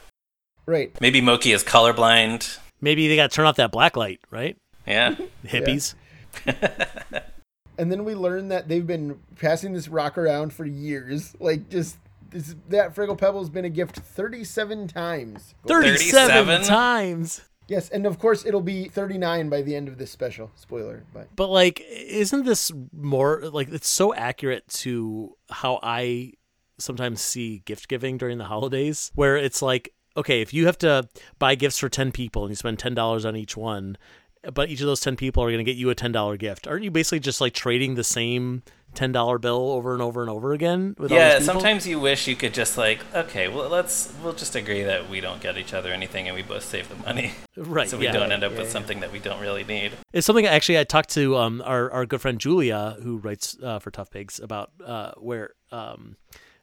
right. 0.66 0.92
Maybe 1.02 1.22
Moki 1.22 1.52
is 1.52 1.64
colorblind. 1.64 2.58
Maybe 2.82 3.08
they 3.08 3.16
got 3.16 3.32
to 3.32 3.36
turn 3.36 3.46
off 3.46 3.56
that 3.58 3.72
black 3.72 3.96
light, 3.96 4.20
right? 4.30 4.58
Yeah. 4.86 5.16
Hippies. 5.46 5.96
And 7.78 7.92
then 7.92 8.06
we 8.06 8.16
learn 8.16 8.48
that 8.50 8.70
they've 8.70 8.88
been 8.88 9.20
passing 9.38 9.74
this 9.74 9.90
rock 9.90 10.18
around 10.18 10.54
for 10.54 10.64
years. 10.66 11.36
Like 11.42 11.70
just 11.70 11.98
this 12.30 12.56
that 12.70 12.96
Friggle 12.96 13.18
Pebble's 13.18 13.50
been 13.50 13.66
a 13.66 13.70
gift 13.70 13.98
37 14.00 14.88
times. 14.88 15.56
Thirty-seven 15.68 16.46
37? 16.46 16.64
times. 16.64 17.42
Yes, 17.68 17.90
and 17.90 18.06
of 18.06 18.20
course 18.20 18.46
it'll 18.46 18.62
be 18.62 18.90
39 18.90 19.50
by 19.50 19.62
the 19.62 19.76
end 19.76 19.88
of 19.88 19.98
this 19.98 20.12
special. 20.12 20.52
Spoiler, 20.56 21.04
but 21.14 21.36
But 21.36 21.50
like, 21.50 21.82
isn't 21.90 22.46
this 22.46 22.72
more 22.92 23.42
like 23.42 23.70
it's 23.70 23.90
so 23.90 24.14
accurate 24.14 24.68
to 24.70 25.36
how 25.50 25.80
I 25.82 26.34
sometimes 26.78 27.22
see 27.22 27.60
gift 27.66 27.88
giving 27.88 28.18
during 28.18 28.38
the 28.38 28.46
holidays, 28.46 29.12
where 29.16 29.38
it's 29.38 29.62
like, 29.62 29.94
okay, 30.18 30.42
if 30.42 30.54
you 30.54 30.66
have 30.66 30.78
to 30.80 31.10
buy 31.40 31.56
gifts 31.56 31.80
for 31.80 31.90
ten 31.90 32.12
people 32.12 32.44
and 32.44 32.52
you 32.52 32.56
spend 32.56 32.80
ten 32.80 32.94
dollars 32.94 33.26
on 33.26 33.36
each 33.36 33.58
one, 33.58 33.98
but 34.54 34.70
each 34.70 34.82
of 34.82 34.88
those 34.88 35.00
ten 35.00 35.16
people 35.16 35.44
are 35.44 35.50
going 35.50 35.64
to 35.64 35.70
get 35.70 35.78
you 35.78 35.90
a 35.90 35.96
ten 35.96 36.12
dollar 36.12 36.38
gift, 36.38 36.68
aren't 36.68 36.84
you 36.84 36.92
basically 36.92 37.20
just 37.20 37.42
like 37.42 37.54
trading 37.54 37.96
the 37.96 38.04
same 38.04 38.64
ten 38.96 39.12
dollar 39.12 39.38
bill 39.38 39.72
over 39.72 39.94
and 39.94 40.02
over 40.02 40.22
and 40.22 40.30
over 40.30 40.54
again? 40.54 40.96
With 40.98 41.12
Yeah, 41.12 41.38
these 41.38 41.46
sometimes 41.46 41.86
you 41.86 42.00
wish 42.00 42.28
you 42.28 42.36
could 42.36 42.54
just 42.54 42.78
like, 42.78 43.00
okay, 43.14 43.48
well 43.48 43.70
let's 43.70 44.14
we'll 44.24 44.34
just 44.34 44.56
agree 44.56 44.84
that 44.84 45.10
we 45.10 45.22
don't 45.22 45.42
get 45.42 45.58
each 45.58 45.74
other 45.74 45.92
anything 45.92 46.28
and 46.28 46.36
we 46.36 46.42
both 46.42 46.64
save 46.64 46.90
the 46.90 46.96
money, 46.96 47.34
right? 47.58 47.88
so 47.90 47.98
we 47.98 48.06
yeah. 48.06 48.12
don't 48.14 48.32
end 48.32 48.44
up 48.44 48.52
Yeah, 48.54 48.60
with 48.60 48.68
yeah. 48.68 48.74
something 48.74 49.00
that 49.02 49.12
we 49.12 49.20
don't 49.20 49.40
really 49.42 49.64
need. 49.64 49.92
It's 50.14 50.26
something 50.26 50.46
actually 50.46 50.80
I 50.80 50.84
talked 50.86 51.10
to 51.12 51.38
um 51.38 51.62
our, 51.66 51.92
our 51.92 52.06
good 52.06 52.22
friend 52.22 52.40
Julia 52.40 52.98
who 53.04 53.18
writes 53.18 53.58
uh, 53.62 53.80
for 53.80 53.92
Tough 53.92 54.10
Pigs 54.10 54.40
about 54.40 54.72
uh 54.84 55.12
where 55.18 55.52
um 55.72 56.16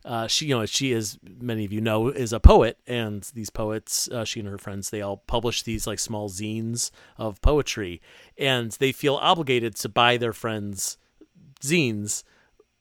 uh 0.05 0.27
she 0.27 0.47
you 0.47 0.57
know 0.59 0.67
she 0.67 0.93
is 0.93 1.17
many 1.41 1.65
of 1.65 1.73
you 1.73 1.81
know 1.81 2.09
is 2.09 2.33
a 2.33 2.41
poet 2.41 2.77
and 2.89 3.23
these 3.35 3.51
poets 3.51 4.09
uh, 4.11 4.25
she 4.25 4.41
and 4.41 4.49
her 4.49 4.59
friends 4.59 4.91
they 4.91 5.01
all 5.01 5.19
publish 5.19 5.63
these 5.63 5.87
like 5.87 6.01
small 6.01 6.29
zines 6.29 6.91
of 7.19 7.41
poetry 7.41 8.01
and 8.37 8.73
they 8.73 8.91
feel 8.91 9.15
obligated 9.17 9.77
to 9.77 9.89
buy 9.89 10.17
their 10.17 10.33
friends 10.33 10.99
zines 11.63 12.25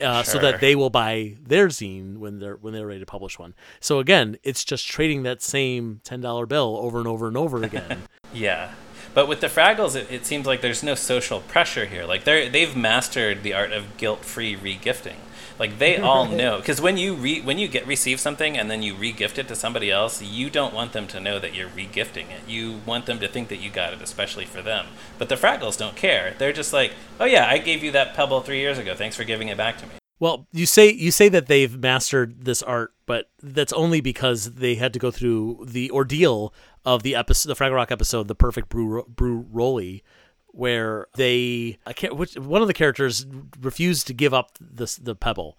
uh, 0.02 0.24
so 0.24 0.40
that 0.40 0.60
they 0.60 0.76
will 0.76 0.90
buy 0.90 1.38
their 1.42 1.68
zine 1.68 2.18
when 2.18 2.40
they're 2.40 2.56
when 2.56 2.74
they're 2.74 2.88
ready 2.88 3.00
to 3.00 3.06
publish 3.06 3.38
one. 3.38 3.54
So 3.80 4.00
again, 4.00 4.38
it's 4.44 4.64
just 4.64 4.88
trading 4.88 5.24
that 5.24 5.42
same 5.42 6.02
ten 6.04 6.22
dollar 6.22 6.46
bill 6.46 6.78
over 6.82 6.98
and 7.00 7.08
over 7.08 7.28
and 7.28 7.38
over 7.38 7.64
again. 7.64 8.04
Yeah. 8.34 8.74
But 9.14 9.28
with 9.28 9.42
the 9.42 9.48
Fraggles, 9.48 9.96
it, 9.96 10.10
it 10.10 10.26
seems 10.26 10.46
like 10.46 10.62
there's 10.62 10.84
no 10.84 10.96
social 10.96 11.42
pressure 11.42 11.86
here. 11.86 12.06
Like 12.06 12.24
they 12.24 12.50
they've 12.50 12.76
mastered 12.76 13.44
the 13.44 13.54
art 13.54 13.72
of 13.72 13.98
guilt-free 13.98 14.56
regifting. 14.56 15.18
Like 15.62 15.78
they 15.78 15.98
all 15.98 16.26
know 16.42 16.58
because 16.58 16.82
when 16.82 16.98
you 16.98 17.14
re, 17.14 17.40
when 17.40 17.60
you 17.60 17.68
get 17.68 17.86
receive 17.86 18.20
something 18.20 18.58
and 18.58 18.72
then 18.72 18.82
you 18.82 18.96
regift 18.96 19.38
it 19.38 19.48
to 19.48 19.56
somebody 19.56 19.92
else, 19.92 20.20
you 20.20 20.50
don't 20.50 20.74
want 20.74 20.92
them 20.92 21.06
to 21.10 21.20
know 21.20 21.38
that 21.38 21.54
you're 21.54 21.70
regifting 21.70 22.32
it. 22.32 22.42
You 22.48 22.80
want 22.84 23.06
them 23.06 23.20
to 23.20 23.28
think 23.28 23.50
that 23.50 23.58
you 23.58 23.70
got 23.70 23.94
it 23.94 24.02
especially 24.02 24.46
for 24.46 24.64
them. 24.64 24.88
But 25.20 25.30
the 25.30 25.36
Fraggles 25.36 25.78
don't 25.78 25.96
care. 25.96 26.34
They're 26.40 26.52
just 26.52 26.74
like, 26.74 26.94
"Oh 27.20 27.26
yeah, 27.26 27.48
I 27.48 27.60
gave 27.60 27.84
you 27.84 27.92
that 27.92 28.16
pebble 28.16 28.42
3 28.42 28.58
years 28.58 28.80
ago. 28.80 28.96
Thanks 28.96 29.16
for 29.16 29.24
giving 29.24 29.50
it 29.50 29.58
back 29.58 29.78
to 29.78 29.86
me." 29.86 29.92
Well, 30.20 30.48
you 30.52 30.66
say 30.66 30.92
you 30.92 31.12
say 31.12 31.30
that 31.30 31.46
they've 31.46 31.78
mastered 31.78 32.44
this 32.46 32.64
art, 32.64 32.96
but 33.06 33.30
that's 33.44 33.74
only 33.74 34.02
because 34.02 34.56
they 34.56 34.74
had 34.74 34.94
to 34.94 35.00
go 35.00 35.12
through 35.12 35.66
the 35.68 35.92
ordeal 35.92 36.56
of 36.84 37.04
the 37.04 37.16
episode, 37.16 37.50
the 37.50 37.56
Fraggle 37.56 37.76
Rock 37.76 37.92
episode, 37.92 38.28
"The 38.28 38.34
Perfect 38.34 38.70
Blue 38.70 39.04
Blue 39.08 39.46
Rolly," 39.52 40.04
where 40.52 41.08
they 41.16 41.78
I 41.86 41.94
can't 41.94 42.16
which 42.16 42.36
one 42.38 42.62
of 42.62 42.68
the 42.68 42.74
characters 42.74 43.26
refused 43.60 44.08
to 44.08 44.14
give 44.14 44.34
up 44.34 44.58
the 44.60 44.98
the 45.02 45.16
pebble, 45.16 45.58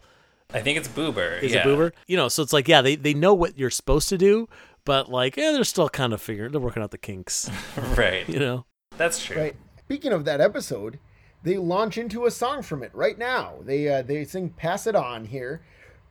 I 0.55 0.61
think 0.61 0.79
it's 0.79 0.89
Boober. 0.89 1.43
Is 1.43 1.53
yeah. 1.53 1.61
it 1.61 1.67
Boober? 1.67 1.93
You 2.07 2.17
know, 2.17 2.29
so 2.29 2.43
it's 2.43 2.53
like, 2.53 2.69
yeah, 2.69 2.83
they, 2.83 2.97
they 2.97 3.15
know 3.15 3.35
what 3.35 3.59
you're 3.59 3.71
supposed 3.71 4.09
to 4.11 4.19
do, 4.19 4.49
but 4.85 5.11
like, 5.11 5.39
eh, 5.39 5.53
they're 5.53 5.65
still 5.65 5.89
kind 5.89 6.13
of 6.13 6.21
figuring, 6.21 6.53
they're 6.53 6.61
working 6.61 6.83
out 6.83 6.91
the 6.91 6.99
kinks, 6.99 7.51
Right. 7.97 8.29
you 8.29 8.39
know? 8.39 8.67
That's 8.97 9.25
true. 9.25 9.37
Right. 9.37 9.57
Speaking 9.79 10.13
of 10.13 10.25
that 10.27 10.41
episode, 10.41 10.99
they 11.43 11.57
launch 11.57 11.99
into 11.99 12.27
a 12.27 12.31
song 12.31 12.63
from 12.63 12.83
it 12.83 12.95
right 12.95 13.19
now. 13.19 13.55
They 13.63 13.89
uh, 13.89 14.03
they 14.03 14.25
sing 14.25 14.51
"Pass 14.51 14.87
It 14.87 14.95
On" 14.95 15.25
here, 15.25 15.61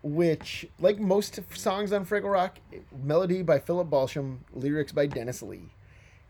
which, 0.04 0.68
like 0.80 1.00
most 1.00 1.40
songs 1.56 1.94
on 1.94 2.06
Fraggle 2.06 2.32
Rock, 2.32 2.60
melody 3.04 3.42
by 3.42 3.60
Philip 3.60 3.90
Balsam, 3.90 4.44
lyrics 4.54 4.92
by 4.92 5.06
Dennis 5.06 5.42
Lee, 5.42 5.70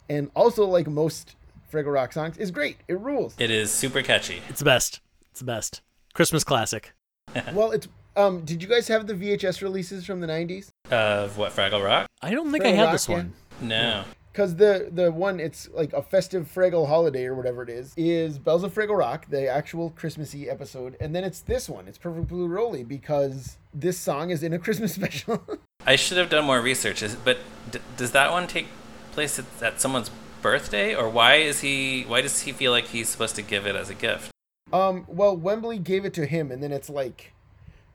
and 0.08 0.30
also 0.36 0.66
like 0.66 0.88
most 0.88 1.36
Fraggle 1.72 1.94
Rock 1.94 2.14
songs, 2.14 2.38
is 2.38 2.52
great. 2.52 2.78
It 2.88 3.00
rules. 3.00 3.36
It 3.40 3.50
is 3.50 3.72
super 3.72 4.02
catchy. 4.02 4.42
It's 4.50 4.60
the 4.60 4.66
best. 4.66 5.02
It's 5.32 5.40
the 5.40 5.46
best. 5.46 5.82
Christmas 6.14 6.44
classic. 6.44 6.94
well, 7.54 7.72
it's 7.72 7.88
um. 8.16 8.42
Did 8.44 8.62
you 8.62 8.68
guys 8.68 8.88
have 8.90 9.08
the 9.08 9.14
VHS 9.14 9.62
releases 9.62 10.06
from 10.06 10.20
the 10.20 10.28
'90s? 10.28 10.70
Of 10.92 11.38
what 11.38 11.54
Fraggle 11.54 11.84
Rock? 11.84 12.08
I 12.22 12.32
don't 12.32 12.52
think 12.52 12.66
I 12.66 12.72
Fraggle 12.72 12.76
had 12.76 12.84
Rock, 12.84 12.92
this 12.92 13.10
yeah. 13.10 13.16
one. 13.16 13.34
No. 13.62 14.04
Because 14.32 14.56
the 14.56 14.90
the 14.92 15.12
one 15.12 15.40
it's 15.40 15.70
like 15.74 15.92
a 15.94 16.02
festive 16.02 16.50
Fraggle 16.54 16.88
holiday 16.88 17.26
or 17.26 17.36
whatever 17.36 17.64
it 17.64 17.70
is 17.70 17.94
is 17.98 18.38
Bells 18.38 18.64
of 18.64 18.74
Fraggle 18.74 18.98
Rock, 18.98 19.28
the 19.30 19.48
actual 19.48 19.90
Christmassy 19.92 20.50
episode, 20.50 20.96
and 21.02 21.14
then 21.14 21.24
it's 21.24 21.42
this 21.42 21.68
one. 21.68 21.88
It's 21.88 21.98
Perfect 21.98 22.28
Blue 22.28 22.48
Rolly 22.48 22.84
because 22.84 23.58
this 23.74 23.98
song 23.98 24.30
is 24.30 24.42
in 24.42 24.54
a 24.54 24.60
Christmas 24.60 24.94
special. 24.96 25.42
I 25.86 25.96
should 25.96 26.18
have 26.18 26.30
done 26.30 26.46
more 26.46 26.62
research. 26.62 27.04
But 27.26 27.40
d- 27.70 27.80
does 27.98 28.12
that 28.12 28.32
one 28.32 28.48
take 28.48 28.68
place 29.12 29.38
at, 29.38 29.46
at 29.62 29.82
someone's 29.82 30.12
birthday, 30.42 30.96
or 30.96 31.10
why 31.10 31.36
is 31.36 31.62
he? 31.62 32.04
Why 32.04 32.22
does 32.22 32.42
he 32.42 32.52
feel 32.52 32.72
like 32.72 32.86
he's 32.88 33.10
supposed 33.10 33.36
to 33.36 33.42
give 33.42 33.66
it 33.66 33.76
as 33.76 33.90
a 33.90 33.96
gift? 33.96 34.32
um, 34.74 35.06
well, 35.08 35.36
Wembley 35.36 35.78
gave 35.80 36.06
it 36.06 36.14
to 36.14 36.26
him, 36.26 36.52
and 36.52 36.62
then 36.64 36.72
it's 36.72 36.90
like 36.90 37.34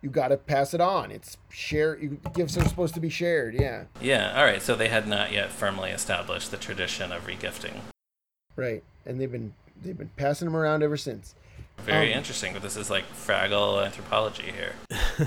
you 0.02 0.10
got 0.10 0.28
to 0.28 0.36
pass 0.36 0.74
it 0.74 0.80
on. 0.80 1.10
It's 1.10 1.36
share. 1.50 1.96
You, 1.98 2.20
gifts 2.34 2.56
are 2.58 2.64
supposed 2.68 2.94
to 2.94 3.00
be 3.00 3.08
shared. 3.08 3.54
Yeah, 3.54 3.84
Yeah. 4.00 4.34
All 4.38 4.44
right. 4.44 4.60
So 4.62 4.74
they 4.76 4.88
had 4.88 5.08
not 5.08 5.32
yet 5.32 5.50
firmly 5.50 5.90
established 5.90 6.50
the 6.50 6.56
tradition 6.58 7.12
of 7.12 7.26
regifting. 7.26 7.74
right. 8.56 8.82
And 9.06 9.20
they've 9.20 9.30
been 9.32 9.54
they've 9.82 9.96
been 9.96 10.10
passing 10.16 10.46
them 10.46 10.56
around 10.56 10.82
ever 10.82 10.96
since. 10.96 11.34
Very 11.78 12.12
Um, 12.12 12.18
interesting. 12.18 12.52
But 12.54 12.62
this 12.62 12.76
is 12.76 12.88
like 12.90 13.04
Fraggle 13.12 13.84
anthropology 13.84 14.52
here. 14.52 14.74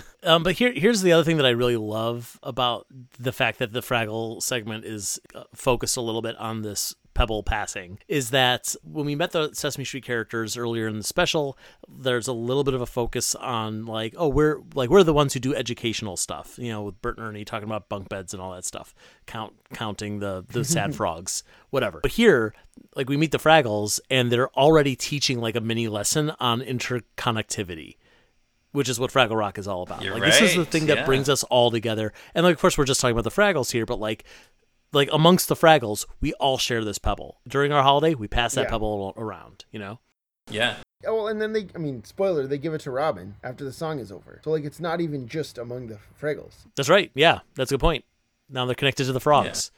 Um, 0.21 0.43
but 0.43 0.55
here, 0.57 0.73
here's 0.73 1.01
the 1.01 1.13
other 1.13 1.23
thing 1.23 1.37
that 1.37 1.45
I 1.45 1.51
really 1.51 1.77
love 1.77 2.37
about 2.43 2.85
the 3.17 3.31
fact 3.31 3.57
that 3.59 3.71
the 3.71 3.79
Fraggle 3.79 4.43
segment 4.43 4.83
is 4.83 5.17
uh, 5.33 5.45
focused 5.55 5.95
a 5.95 6.01
little 6.01 6.21
bit 6.21 6.35
on 6.35 6.61
this 6.61 6.93
pebble 7.19 7.43
passing 7.43 7.99
is 8.07 8.29
that 8.29 8.73
when 8.81 9.05
we 9.05 9.13
met 9.13 9.31
the 9.31 9.53
Sesame 9.53 9.83
Street 9.83 10.05
characters 10.05 10.55
earlier 10.55 10.87
in 10.87 10.95
the 10.95 11.03
special, 11.03 11.57
there's 11.89 12.29
a 12.29 12.33
little 12.33 12.63
bit 12.63 12.73
of 12.73 12.79
a 12.79 12.85
focus 12.85 13.35
on 13.35 13.85
like, 13.85 14.15
oh, 14.15 14.29
we're 14.29 14.61
like 14.73 14.89
we're 14.89 15.03
the 15.03 15.13
ones 15.13 15.33
who 15.33 15.41
do 15.41 15.53
educational 15.53 16.15
stuff, 16.15 16.57
you 16.57 16.69
know, 16.69 16.83
with 16.83 17.01
Bert 17.01 17.17
and 17.17 17.27
Ernie 17.27 17.43
talking 17.43 17.67
about 17.67 17.89
bunk 17.89 18.07
beds 18.07 18.33
and 18.33 18.41
all 18.41 18.53
that 18.53 18.63
stuff, 18.63 18.95
count 19.25 19.51
counting 19.73 20.19
the 20.19 20.45
the 20.47 20.63
sad 20.63 20.95
frogs, 20.99 21.43
whatever. 21.71 21.99
But 22.01 22.13
here, 22.13 22.53
like 22.95 23.09
we 23.09 23.17
meet 23.17 23.31
the 23.31 23.37
Fraggles 23.37 23.99
and 24.09 24.31
they're 24.31 24.49
already 24.51 24.95
teaching 24.95 25.41
like 25.41 25.57
a 25.57 25.61
mini 25.61 25.89
lesson 25.89 26.31
on 26.39 26.61
interconnectivity 26.61 27.97
which 28.71 28.87
is 28.87 28.99
what 28.99 29.09
Fraggle 29.09 29.35
Rock 29.35 29.57
is 29.57 29.67
all 29.67 29.81
about. 29.81 30.03
You're 30.03 30.13
like 30.13 30.23
this 30.23 30.41
is 30.41 30.55
the 30.55 30.63
thing 30.63 30.85
that 30.85 30.97
yeah. 30.99 31.05
brings 31.05 31.27
us 31.27 31.43
all 31.45 31.71
together. 31.71 32.13
And 32.35 32.45
like, 32.45 32.53
of 32.53 32.61
course, 32.61 32.77
we're 32.77 32.85
just 32.85 33.01
talking 33.01 33.17
about 33.17 33.23
the 33.23 33.31
Fraggles 33.31 33.71
here, 33.71 33.83
but 33.83 33.99
like, 33.99 34.25
like 34.93 35.09
amongst 35.11 35.47
the 35.47 35.55
Fraggles, 35.55 36.05
we 36.21 36.33
all 36.33 36.57
share 36.57 36.83
this 36.83 36.97
pebble. 36.97 37.39
During 37.47 37.71
our 37.71 37.83
holiday, 37.83 38.13
we 38.15 38.27
pass 38.27 38.53
that 38.55 38.63
Yeah. 38.63 38.69
pebble 38.69 39.13
around. 39.17 39.65
You 39.71 39.79
know, 39.79 39.99
Yeah. 40.49 40.77
Oh, 41.07 41.15
well, 41.15 41.27
and 41.29 41.39
then 41.41 41.53
they, 41.53 41.67
I 41.75 41.77
mean, 41.77 42.03
spoiler, 42.03 42.45
they 42.45 42.57
give 42.57 42.73
it 42.73 42.81
to 42.81 42.91
Robin 42.91 43.35
after 43.41 43.63
the 43.63 43.71
song 43.71 43.99
is 43.99 44.11
over. 44.11 44.41
So, 44.43 44.49
like, 44.51 44.65
it's 44.65 44.81
not 44.81 44.99
even 44.99 45.29
just 45.29 45.57
among 45.57 45.87
the 45.87 45.99
Fraggles. 46.19 46.65
that's 46.75 46.89
right. 46.89 47.09
Yeah, 47.15 47.39
that's 47.55 47.71
a 47.71 47.75
good 47.75 47.79
point. 47.79 48.03
Now 48.49 48.65
they're 48.65 48.75
connected 48.75 49.05
to 49.05 49.13
the 49.13 49.19
frogs. 49.21 49.71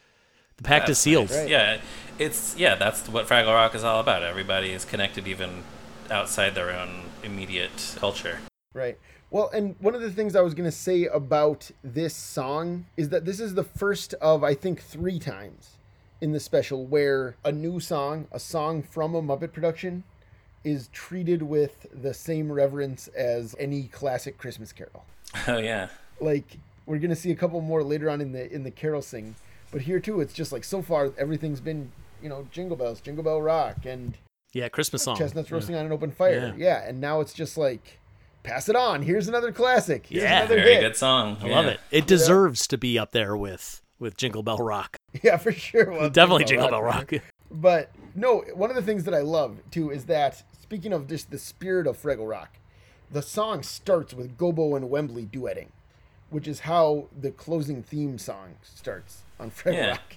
The 0.57 0.63
pact 0.63 0.85
is 0.89 0.97
That's 0.97 0.99
sealed. 1.01 1.29
nice. 1.29 1.39
Right. 1.39 1.49
Yeah, 1.49 1.81
it's 2.17 2.55
yeah. 2.57 2.75
That's 2.75 3.07
what 3.09 3.27
Fraggle 3.27 3.53
Rock 3.53 3.75
is 3.75 3.83
all 3.83 3.99
about. 3.99 4.23
Everybody 4.23 4.71
is 4.71 4.85
connected, 4.85 5.27
even 5.27 5.63
outside 6.09 6.55
their 6.55 6.71
own 6.71 7.03
immediate 7.23 7.95
culture. 7.99 8.39
Right. 8.73 8.97
Well, 9.31 9.49
and 9.53 9.75
one 9.79 9.95
of 9.95 10.01
the 10.01 10.11
things 10.11 10.35
I 10.35 10.41
was 10.41 10.53
going 10.53 10.69
to 10.69 10.75
say 10.75 11.05
about 11.05 11.71
this 11.83 12.13
song 12.13 12.85
is 12.97 13.09
that 13.09 13.23
this 13.25 13.39
is 13.39 13.53
the 13.55 13.63
first 13.63 14.13
of, 14.15 14.43
I 14.43 14.53
think, 14.53 14.81
three 14.81 15.19
times 15.19 15.77
in 16.19 16.33
the 16.33 16.39
special 16.39 16.85
where 16.85 17.35
a 17.45 17.51
new 17.51 17.79
song, 17.79 18.27
a 18.31 18.39
song 18.39 18.83
from 18.83 19.15
a 19.15 19.21
Muppet 19.21 19.53
production, 19.53 20.03
is 20.65 20.89
treated 20.91 21.41
with 21.41 21.87
the 21.93 22.13
same 22.13 22.51
reverence 22.51 23.07
as 23.09 23.55
any 23.57 23.83
classic 23.83 24.37
Christmas 24.37 24.71
carol. 24.73 25.05
Oh 25.47 25.57
yeah. 25.57 25.87
Like 26.19 26.57
we're 26.85 26.97
going 26.99 27.09
to 27.09 27.15
see 27.15 27.31
a 27.31 27.35
couple 27.35 27.59
more 27.61 27.81
later 27.83 28.09
on 28.09 28.19
in 28.21 28.33
the 28.33 28.53
in 28.53 28.63
the 28.63 28.69
carol 28.69 29.01
sing, 29.01 29.33
but 29.71 29.81
here 29.81 29.99
too, 29.99 30.19
it's 30.21 30.33
just 30.33 30.51
like 30.51 30.63
so 30.63 30.81
far 30.83 31.11
everything's 31.17 31.61
been 31.61 31.91
you 32.21 32.29
know 32.29 32.45
Jingle 32.51 32.75
Bells, 32.77 33.01
Jingle 33.01 33.23
Bell 33.23 33.41
Rock, 33.41 33.85
and 33.85 34.17
Yeah, 34.53 34.67
Christmas 34.69 35.01
song. 35.03 35.15
chestnuts 35.17 35.49
Yeah. 35.49 35.55
roasting 35.55 35.75
on 35.75 35.85
an 35.87 35.91
open 35.91 36.11
fire. 36.11 36.53
Yeah. 36.57 36.65
Yeah. 36.81 36.87
and 36.87 36.99
now 37.01 37.21
it's 37.21 37.33
just 37.33 37.57
like, 37.57 37.97
pass 38.43 38.69
it 38.69 38.75
on. 38.75 39.01
Here's 39.03 39.27
another 39.27 39.51
classic. 39.51 40.07
Here's 40.07 40.23
Yeah, 40.23 40.39
another 40.39 40.55
Very 40.55 40.73
hit. 40.75 40.81
good 40.81 40.95
song. 40.95 41.37
I 41.41 41.47
love 41.47 41.65
it. 41.65 41.79
It 41.91 42.07
deserves 42.07 42.67
to 42.67 42.77
be 42.77 42.97
up 42.99 43.11
there 43.11 43.35
with 43.37 43.81
with 43.99 44.17
Jingle 44.17 44.43
Bell 44.43 44.57
Rock. 44.57 44.97
Yeah, 45.23 45.37
for 45.37 45.51
sure. 45.51 45.91
Well, 45.91 46.09
Definitely 46.09 46.45
Jingle 46.45 46.65
Jingle 46.67 46.69
Bell 46.79 46.83
Rock, 46.83 46.95
Rock. 46.95 47.07
for 47.09 47.15
sure. 47.15 47.23
But 47.51 47.91
no, 48.15 48.43
one 48.55 48.69
of 48.69 48.75
the 48.75 48.81
things 48.81 49.03
that 49.03 49.13
I 49.13 49.19
love 49.21 49.57
too 49.71 49.91
is 49.91 50.05
that 50.05 50.43
speaking 50.61 50.93
of 50.93 51.07
just 51.07 51.29
the 51.31 51.37
spirit 51.37 51.85
of 51.85 52.01
Fraggle 52.01 52.29
Rock, 52.29 52.57
the 53.11 53.21
song 53.21 53.61
starts 53.61 54.13
with 54.13 54.37
Gobo 54.37 54.75
and 54.77 54.89
Wembley 54.89 55.25
duetting, 55.25 55.67
which 56.29 56.47
is 56.47 56.61
how 56.61 57.07
the 57.19 57.29
closing 57.31 57.83
theme 57.83 58.17
song 58.17 58.55
starts 58.63 59.23
on 59.39 59.51
Fraggle 59.51 59.73
Yeah. 59.73 59.89
Rock. 59.91 60.15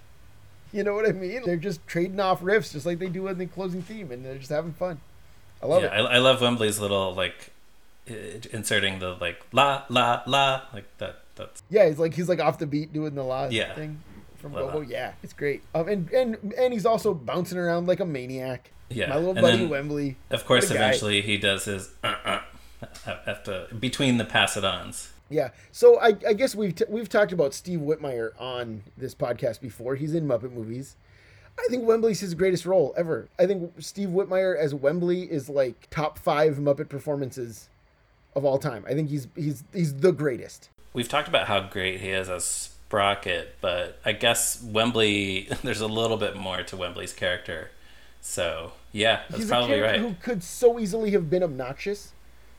You 0.73 0.83
know 0.85 0.95
what 0.95 1.09
I 1.09 1.13
mean? 1.13 1.43
They're 1.45 1.57
just 1.57 1.87
trading 1.87 2.19
off 2.21 2.41
riffs 2.41 2.73
just 2.73 2.87
like 2.87 2.99
they 3.01 3.09
do 3.09 3.27
in 3.29 3.39
the 3.39 3.47
closing 3.47 3.83
theme, 3.83 4.11
and 4.11 4.25
they're 4.25 4.39
just 4.39 4.51
having 4.51 4.73
fun. 4.73 5.01
I 5.63 5.67
love 5.67 5.83
yeah, 5.83 5.89
it. 6.01 6.03
I, 6.03 6.15
I 6.15 6.19
love 6.19 6.41
Wembley's 6.41 6.79
little 6.81 7.15
like 7.15 7.35
i- 7.35 7.51
inserting 8.07 8.99
the 8.99 9.17
like 9.21 9.45
la 9.53 9.85
la 9.89 10.23
la 10.27 10.63
like 10.73 10.87
that. 10.99 11.21
That's 11.37 11.63
Yeah, 11.71 11.89
he's 11.89 11.99
like 11.99 12.15
he's 12.15 12.29
like 12.29 12.41
off 12.41 12.59
the 12.59 12.67
beat 12.67 12.93
doing 12.93 13.15
the 13.15 13.23
la 13.25 13.49
Yeah. 13.51 13.75
thing 13.75 14.01
from 14.37 14.53
Love 14.53 14.73
Gobo. 14.73 14.81
that. 14.81 14.89
Yeah, 14.89 15.13
it's 15.23 15.33
great. 15.33 15.63
Um, 15.75 15.89
and 15.89 16.11
and 16.11 16.55
and 16.57 16.73
he's 16.73 16.87
also 16.87 17.15
bouncing 17.15 17.59
around 17.59 17.87
like 17.89 18.01
a 18.01 18.05
maniac. 18.07 18.71
Yeah, 18.91 19.09
my 19.09 19.17
little 19.17 19.31
and 19.33 19.41
buddy 19.41 19.57
then- 19.59 19.69
Wembley. 19.71 20.17
of 20.31 20.45
course. 20.47 20.71
A 20.71 20.75
guy. 20.75 20.81
Eventually, 20.89 21.23
he 21.23 21.39
does 21.39 21.65
his 21.65 21.91
uh, 22.05 22.15
uh, 22.25 22.41
after 23.27 23.67
between 23.81 24.19
the 24.19 24.25
pass-it-ons. 24.25 25.11
Yeah. 25.31 25.51
So 25.73 25.99
I, 25.99 26.09
I 26.29 26.35
guess 26.35 26.55
we've 26.55 26.75
t- 26.75 26.85
we've 26.89 27.09
talked 27.09 27.33
about 27.33 27.55
Steve 27.55 27.81
Whitmire 27.81 28.33
on 28.39 28.83
this 28.97 29.15
podcast 29.15 29.61
before. 29.63 29.95
He's 29.97 30.15
in 30.15 30.29
Muppet 30.29 30.53
movies. 30.53 30.97
I 31.59 31.67
think 31.71 31.85
Wembley's 31.87 32.21
his 32.21 32.35
greatest 32.35 32.67
role 32.67 32.93
ever. 32.97 33.29
I 33.39 33.47
think 33.47 33.73
Steve 33.79 34.11
Whitmire 34.11 34.57
as 34.57 34.75
Wembley 34.75 35.23
is 35.23 35.49
like 35.49 35.89
top 35.91 36.19
five 36.19 36.57
Muppet 36.57 36.89
performances 36.89 37.69
of 38.37 38.45
all 38.45 38.59
time. 38.59 38.85
I 38.89 38.95
think 38.95 39.11
he's 39.11 39.29
he's 39.37 39.65
he's 39.73 39.95
the 39.97 40.13
greatest. 40.13 40.69
We've 40.93 41.09
talked 41.09 41.29
about 41.29 41.47
how 41.49 41.61
great 41.61 42.01
he 42.01 42.11
is 42.11 42.29
as 42.29 42.45
Sprocket, 42.45 43.57
but 43.61 43.99
I 44.05 44.13
guess 44.13 44.63
Wembley. 44.63 45.49
There's 45.63 45.81
a 45.81 45.87
little 45.89 46.17
bit 46.17 46.37
more 46.37 46.63
to 46.63 46.77
Wembley's 46.77 47.13
character. 47.13 47.71
So 48.21 48.73
yeah, 48.93 49.21
that's 49.29 49.37
he's 49.43 49.47
a 49.47 49.49
probably 49.49 49.69
character 49.77 49.91
right. 49.93 50.01
who 50.01 50.15
could 50.23 50.43
so 50.43 50.79
easily 50.79 51.11
have 51.13 51.29
been 51.31 51.43
obnoxious. 51.43 52.13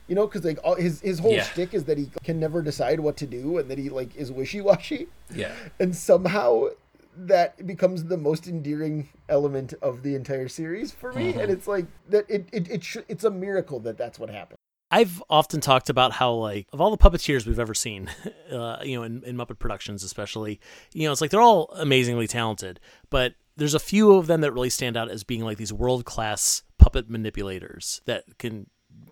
You 0.08 0.14
know, 0.14 0.26
because 0.26 0.44
like 0.44 0.58
all, 0.62 0.76
his 0.76 1.00
his 1.00 1.18
whole 1.18 1.32
Yeah. 1.32 1.42
shtick 1.42 1.74
is 1.74 1.84
that 1.84 1.98
he 1.98 2.10
can 2.22 2.38
never 2.38 2.62
decide 2.62 3.00
what 3.00 3.16
to 3.18 3.26
do, 3.26 3.58
and 3.58 3.68
that 3.70 3.78
he 3.78 3.88
like 3.88 4.14
is 4.14 4.30
wishy 4.30 4.60
washy. 4.60 5.08
Yeah, 5.34 5.52
and 5.80 5.96
somehow 5.96 6.68
that 7.18 7.66
becomes 7.66 8.04
the 8.04 8.16
most 8.18 8.46
endearing 8.46 9.08
element 9.28 9.72
of 9.80 10.02
the 10.02 10.14
entire 10.14 10.48
series 10.48 10.92
for 10.92 11.14
me 11.14 11.30
Mm-hmm. 11.30 11.40
and 11.40 11.50
it's 11.50 11.66
like 11.66 11.86
that 12.10 12.26
it 12.28 12.46
it, 12.52 12.70
it 12.70 12.84
sh- 12.84 12.98
it's 13.08 13.24
a 13.24 13.30
miracle 13.30 13.80
that 13.80 13.96
that's 13.96 14.18
what 14.18 14.28
happened 14.28 14.58
I've 14.90 15.22
often 15.28 15.60
talked 15.60 15.90
about 15.90 16.12
how 16.12 16.32
like 16.32 16.68
of 16.72 16.80
all 16.80 16.90
the 16.90 16.98
puppeteers 16.98 17.46
we've 17.46 17.58
ever 17.58 17.74
seen, 17.74 18.08
uh, 18.52 18.78
you 18.82 18.96
know, 18.96 19.02
in, 19.02 19.22
in 19.24 19.36
Muppet 19.36 19.58
Productions 19.58 20.04
especially, 20.04 20.60
you 20.92 21.06
know, 21.06 21.12
it's 21.12 21.20
like 21.20 21.30
they're 21.30 21.40
all 21.40 21.70
amazingly 21.74 22.26
talented, 22.26 22.80
but 23.10 23.34
there's 23.56 23.74
a 23.74 23.80
few 23.80 24.14
of 24.14 24.26
them 24.26 24.42
that 24.42 24.52
really 24.52 24.70
stand 24.70 24.96
out 24.96 25.10
as 25.10 25.24
being 25.24 25.42
like 25.42 25.56
these 25.56 25.72
world 25.72 26.04
class 26.04 26.62
puppet 26.78 27.08
manipulators 27.08 28.00
that 28.04 28.24
can 28.38 28.68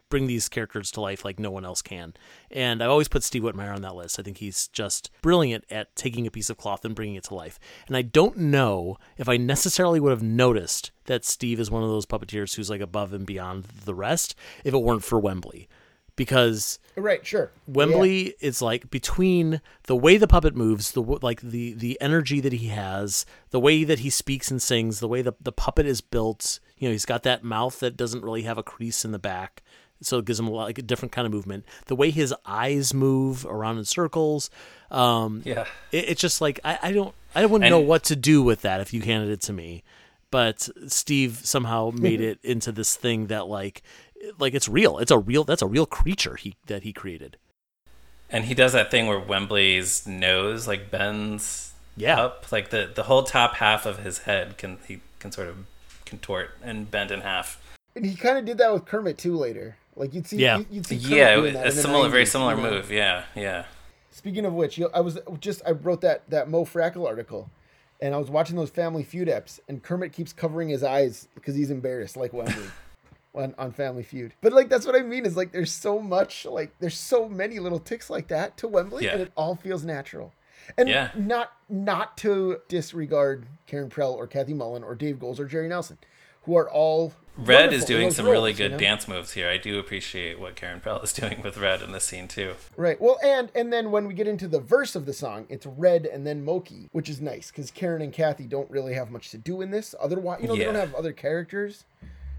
bring 0.09 0.27
these 0.27 0.49
characters 0.49 0.91
to 0.93 1.01
life 1.01 1.25
like 1.25 1.39
no 1.39 1.51
one 1.51 1.65
else 1.65 1.83
can. 1.83 2.15
And 2.51 2.83
I've 2.83 2.91
always 2.91 3.09
put 3.09 3.23
Steve 3.23 3.43
Whitmire 3.43 3.75
on 3.75 3.83
that 3.83 3.97
list. 3.97 4.19
I 4.19 4.23
think 4.23 4.39
he's 4.39 4.69
just 4.69 5.11
brilliant 5.23 5.65
at 5.71 5.95
taking 5.97 6.27
a 6.27 6.31
piece 6.31 6.51
of 6.51 6.57
cloth 6.57 6.85
and 6.85 6.95
bringing 6.95 7.17
it 7.17 7.25
to 7.25 7.35
life. 7.35 7.59
And 7.87 7.97
I 7.97 8.03
don't 8.03 8.37
know 8.37 8.99
if 9.17 9.29
I 9.29 9.37
necessarily 9.37 10.01
would 10.01 10.11
have 10.11 10.23
noticed 10.23 10.93
that 11.07 11.25
Steve 11.25 11.61
is 11.61 11.71
one 11.71 11.83
of 11.83 11.89
those 11.89 12.07
puppeteers 12.07 12.55
who's 12.55 12.71
like 12.71 12.81
above 12.81 13.13
and 13.13 13.27
beyond 13.27 13.65
the 13.85 13.95
rest 13.95 14.35
if 14.63 14.75
it 14.75 14.79
weren't 14.79 15.05
for 15.05 15.19
Wembley. 15.19 15.69
Because 16.17 16.79
right 16.95 17.27
sure 17.27 17.51
Wembley 17.67 18.35
is 18.41 18.63
like 18.63 18.89
between 18.89 19.61
the 19.89 19.97
way 19.97 20.17
the 20.17 20.29
puppet 20.29 20.55
moves, 20.55 20.93
the 20.93 21.03
like 21.03 21.41
the 21.41 21.75
the 21.75 22.01
energy 22.01 22.39
that 22.39 22.53
he 22.53 22.69
has, 22.69 23.27
the 23.51 23.59
way 23.59 23.83
that 23.83 23.99
he 23.99 24.11
speaks 24.11 24.49
and 24.49 24.63
sings, 24.63 25.01
the 25.01 25.09
way 25.09 25.23
the 25.23 25.33
the 25.41 25.51
puppet 25.51 25.87
is 25.87 26.01
built. 26.01 26.61
You 26.79 26.89
know, 26.89 26.93
he's 26.93 27.05
got 27.05 27.25
that 27.25 27.43
mouth 27.43 27.81
that 27.81 27.97
doesn't 27.97 28.23
really 28.23 28.43
have 28.43 28.59
a 28.59 28.63
crease 28.63 29.05
in 29.05 29.11
the 29.11 29.19
back, 29.19 29.65
so 30.07 30.19
it 30.19 30.25
gives 30.25 30.39
him 30.41 30.47
a 30.47 30.51
lot, 30.51 30.65
like 30.65 30.79
a 30.79 30.83
different 30.83 31.13
kind 31.13 31.27
of 31.27 31.33
movement. 31.33 31.65
The 31.87 31.97
way 31.97 32.11
his 32.11 32.35
eyes 32.47 32.93
move 32.95 33.45
around 33.47 33.79
in 33.79 33.85
circles, 33.85 34.51
um, 34.91 35.43
Yeah. 35.45 35.67
it, 35.93 36.09
it's 36.11 36.21
just 36.21 36.41
like 36.41 36.61
I, 36.65 36.79
I 36.83 36.93
don't 36.93 37.15
I 37.35 37.47
wouldn't 37.47 37.65
And- 37.65 37.73
know 37.73 37.81
what 37.81 38.05
to 38.05 38.17
do 38.17 38.43
with 38.43 38.63
that 38.63 38.81
if 38.81 38.93
you 38.93 39.03
handed 39.03 39.31
it 39.31 39.41
to 39.43 39.53
me. 39.53 39.83
But 40.31 40.69
Steve 40.89 41.41
somehow 41.45 41.91
made 41.95 42.21
it 42.21 42.39
into 42.45 42.73
this 42.73 42.97
thing 42.97 43.27
that 43.29 43.47
like 43.47 43.83
like 44.39 44.55
it's 44.55 44.69
real. 44.69 44.99
It's 44.99 45.11
a 45.11 45.19
real 45.19 45.45
that's 45.45 45.63
a 45.63 45.67
real 45.67 45.87
creature 45.87 46.37
he 46.37 46.57
that 46.67 46.83
he 46.83 46.93
created. 46.93 47.37
And 48.31 48.47
he 48.47 48.55
does 48.55 48.73
that 48.73 48.91
thing 48.91 49.07
where 49.07 49.21
Wembley's 49.21 50.07
nose 50.07 50.67
like 50.67 50.91
bends 50.91 51.73
Yeah. 51.97 52.21
up, 52.21 52.51
like 52.51 52.71
the 52.71 52.91
the 52.93 53.05
whole 53.05 53.23
top 53.23 53.55
half 53.57 53.87
of 53.87 53.99
his 54.01 54.19
head 54.21 54.57
can 54.59 54.79
he 54.89 55.01
can 55.21 55.31
sort 55.31 55.49
of 55.49 55.67
contort 56.05 56.51
and 56.63 56.91
bend 56.91 57.11
in 57.11 57.21
half. 57.21 57.61
And 57.97 58.05
he 58.05 58.15
kind 58.17 58.37
of 58.39 58.45
did 58.45 58.59
that 58.59 58.73
with 58.73 58.87
Kermit 58.87 59.19
too 59.19 59.37
later. 59.37 59.77
Like 59.97 60.15
you'd 60.15 60.27
see, 60.27 60.39
Yeah. 60.39 60.63
you'd 60.71 60.87
see 60.87 60.97
Yeah, 60.97 61.37
a 61.41 61.71
similar, 61.73 62.09
very 62.09 62.27
similar 62.27 62.57
you 62.57 62.63
know? 62.63 62.71
move. 62.71 62.91
Yeah, 62.91 63.25
yeah. 63.35 63.65
Speaking 64.11 64.45
of 64.45 64.53
which, 64.53 64.79
you 64.79 64.85
know, 64.85 64.91
I 64.95 65.01
was 65.01 65.19
just 65.41 65.63
I 65.67 65.73
wrote 65.73 66.01
that 66.03 66.29
that 66.31 66.49
Mo 66.49 66.65
Frackle 66.65 67.07
article, 67.07 67.51
and 68.01 68.15
I 68.15 68.19
was 68.19 68.31
watching 68.31 68.57
those 68.57 68.71
Family 68.71 69.03
Feud 69.03 69.29
eps, 69.29 69.61
and 69.69 69.83
Kermit 69.83 70.13
keeps 70.13 70.33
covering 70.33 70.69
his 70.69 70.83
eyes 70.83 71.29
because 71.35 71.55
he's 71.55 71.71
embarrassed, 71.71 72.17
like 72.17 72.33
Wembley, 72.33 72.65
on 73.35 73.55
on 73.59 73.73
Family 73.73 74.03
Feud. 74.03 74.35
But 74.41 74.53
like 74.53 74.69
that's 74.69 74.87
what 74.87 74.95
I 74.97 75.01
mean 75.03 75.27
is 75.27 75.37
like 75.37 75.53
there's 75.53 75.73
so 75.73 76.01
much 76.01 76.45
like 76.47 76.73
there's 76.81 76.99
so 76.99 77.29
many 77.29 77.59
little 77.59 77.79
ticks 77.81 78.09
like 78.11 78.29
that 78.29 78.57
to 78.59 78.69
Wembley, 78.69 79.05
Yeah. 79.05 79.13
and 79.13 79.23
it 79.23 79.33
all 79.37 79.55
feels 79.57 79.85
natural. 79.85 80.33
And 80.79 80.89
Yeah. 80.89 81.11
not 81.17 81.53
not 81.69 82.17
to 82.19 82.59
disregard 82.69 83.47
Karen 83.67 83.91
Prell 83.91 84.13
or 84.15 84.27
Kathy 84.27 84.55
Mullen 84.55 84.83
or 84.83 84.95
Dave 84.95 85.19
Goelz 85.19 85.39
or 85.39 85.45
Jerry 85.45 85.69
Nelson, 85.69 85.99
who 86.43 86.57
are 86.57 86.69
all 86.71 87.13
Red 87.37 87.47
wonderful 87.71 87.75
is 87.79 87.85
doing 87.85 88.05
those 88.09 88.17
some 88.17 88.27
really 88.27 88.51
roles, 88.51 88.59
you 88.61 88.65
good 88.69 88.73
know? 88.73 88.79
dance 88.79 89.09
moves 89.09 89.33
here. 89.33 89.49
I 89.49 89.57
do 89.57 89.79
appreciate 89.81 90.39
what 90.39 90.55
Karen 90.55 90.81
Prell 90.81 91.01
is 91.01 91.13
doing 91.21 91.43
with 91.43 91.57
Red 91.59 91.83
in 91.83 91.91
this 91.93 92.05
scene 92.05 92.29
too. 92.29 92.55
Right. 92.77 93.01
Well, 93.01 93.19
and 93.25 93.51
and 93.55 93.73
then 93.73 93.91
when 93.91 94.07
we 94.07 94.15
get 94.15 94.29
into 94.29 94.47
the 94.47 94.61
verse 94.61 94.95
of 94.95 95.05
the 95.05 95.13
song, 95.13 95.47
it's 95.49 95.67
Red 95.67 96.07
and 96.07 96.25
then 96.27 96.45
Moki, 96.45 96.89
which 96.93 97.09
is 97.09 97.21
nice 97.21 97.51
because 97.51 97.71
Karen 97.73 98.03
and 98.03 98.13
Kathy 98.13 98.45
don't 98.45 98.71
really 98.71 98.95
have 98.95 99.11
much 99.11 99.31
to 99.31 99.39
do 99.39 99.61
in 99.63 99.71
this. 99.73 99.95
Otherwise, 100.01 100.43
you 100.43 100.49
know, 100.49 100.55
they 100.57 100.65
don't 100.65 100.75
have 100.77 100.95
other 100.95 101.13
characters, 101.13 101.85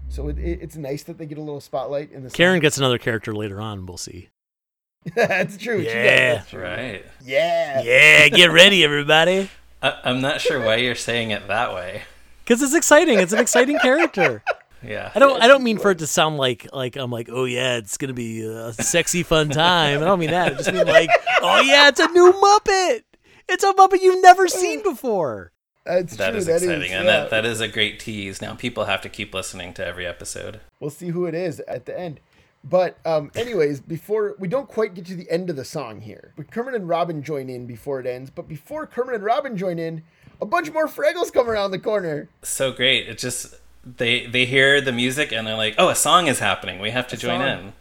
so 0.08 0.28
it, 0.28 0.38
it, 0.38 0.60
it's 0.62 0.76
nice 0.76 1.02
that 1.02 1.18
they 1.18 1.26
get 1.26 1.36
a 1.36 1.42
little 1.42 1.60
spotlight 1.60 2.10
in 2.10 2.22
the. 2.22 2.30
song. 2.30 2.34
Karen 2.36 2.60
gets 2.60 2.78
another 2.78 2.98
character 2.98 3.34
later 3.34 3.60
on. 3.60 3.84
We'll 3.84 3.98
see. 3.98 4.30
That's 5.14 5.56
true. 5.56 5.82
she 5.82 5.88
Yeah. 5.88 6.34
that's 6.34 6.50
true. 6.50 6.62
Right. 6.62 7.04
Yeah. 7.24 7.80
Yeah, 7.82 8.28
get 8.28 8.50
ready, 8.50 8.82
everybody, 8.82 9.48
I, 9.82 10.00
I'm 10.04 10.20
not 10.20 10.40
sure 10.40 10.58
why 10.58 10.76
you're 10.76 10.96
saying 10.96 11.30
it 11.30 11.46
that 11.46 11.72
way. 11.74 12.02
because 12.44 12.60
it's 12.60 12.74
exciting. 12.74 13.20
It's 13.20 13.32
an 13.32 13.38
exciting 13.38 13.78
character. 13.78 14.42
Yeah. 14.82 15.10
I 15.14 15.18
don't. 15.18 15.42
I 15.42 15.48
don't 15.48 15.62
mean 15.64 15.78
for 15.78 15.90
it 15.90 15.98
to 15.98 16.06
sound 16.06 16.36
like 16.36 16.68
like 16.72 16.96
I'm 16.96 17.10
like, 17.10 17.28
oh 17.30 17.44
yeah, 17.44 17.76
it's 17.76 17.96
gonna 17.96 18.12
be 18.12 18.42
a 18.42 18.72
sexy 18.72 19.22
fun 19.22 19.48
time. 19.50 20.02
I 20.02 20.04
don't 20.04 20.18
mean 20.20 20.30
that. 20.30 20.52
I 20.52 20.56
just 20.56 20.72
mean 20.72 20.86
like, 20.86 21.10
oh 21.42 21.60
yeah, 21.60 21.88
it's 21.88 22.00
a 22.00 22.08
new 22.08 22.32
Muppet. 22.32 23.02
It's 23.48 23.64
a 23.64 23.72
Muppet 23.72 24.00
you've 24.02 24.22
never 24.22 24.48
seen 24.48 24.82
before. 24.82 25.52
That's 25.84 26.16
That 26.16 26.30
true. 26.30 26.38
is 26.38 26.46
that 26.46 26.62
exciting, 26.62 26.92
and 26.92 27.04
yeah. 27.04 27.20
that, 27.20 27.30
that 27.30 27.44
is 27.46 27.60
a 27.60 27.68
great 27.68 28.00
tease. 28.00 28.42
Now 28.42 28.54
people 28.54 28.86
have 28.86 29.00
to 29.02 29.08
keep 29.08 29.32
listening 29.32 29.72
to 29.74 29.86
every 29.86 30.04
episode. 30.04 30.60
We'll 30.80 30.90
see 30.90 31.08
who 31.08 31.26
it 31.26 31.34
is 31.34 31.60
at 31.60 31.86
the 31.86 31.98
end. 31.98 32.18
But 32.64 32.98
um, 33.06 33.30
anyways, 33.36 33.80
before 33.80 34.34
we 34.40 34.48
don't 34.48 34.66
quite 34.68 34.94
get 34.94 35.06
to 35.06 35.14
the 35.14 35.30
end 35.30 35.48
of 35.48 35.54
the 35.54 35.64
song 35.64 36.00
here, 36.00 36.32
but 36.36 36.50
Kermit 36.50 36.74
and 36.74 36.88
Robin 36.88 37.22
join 37.22 37.48
in 37.48 37.66
before 37.66 38.00
it 38.00 38.06
ends. 38.06 38.30
But 38.30 38.48
before 38.48 38.86
Kermit 38.88 39.14
and 39.14 39.24
Robin 39.24 39.56
join 39.56 39.78
in, 39.78 40.02
a 40.40 40.46
bunch 40.46 40.72
more 40.72 40.88
Fraggles 40.88 41.32
come 41.32 41.48
around 41.48 41.70
the 41.70 41.78
corner. 41.78 42.28
So 42.42 42.72
great! 42.72 43.08
It 43.08 43.18
just 43.18 43.54
they 43.96 44.26
they 44.26 44.44
hear 44.46 44.80
the 44.80 44.92
music 44.92 45.32
and 45.32 45.46
they're 45.46 45.56
like, 45.56 45.74
"Oh, 45.78 45.88
a 45.88 45.94
song 45.94 46.26
is 46.26 46.38
happening. 46.40 46.80
We 46.80 46.90
have 46.90 47.06
to 47.08 47.16
join 47.16 47.40
song. 47.40 47.48
in." 47.68 47.72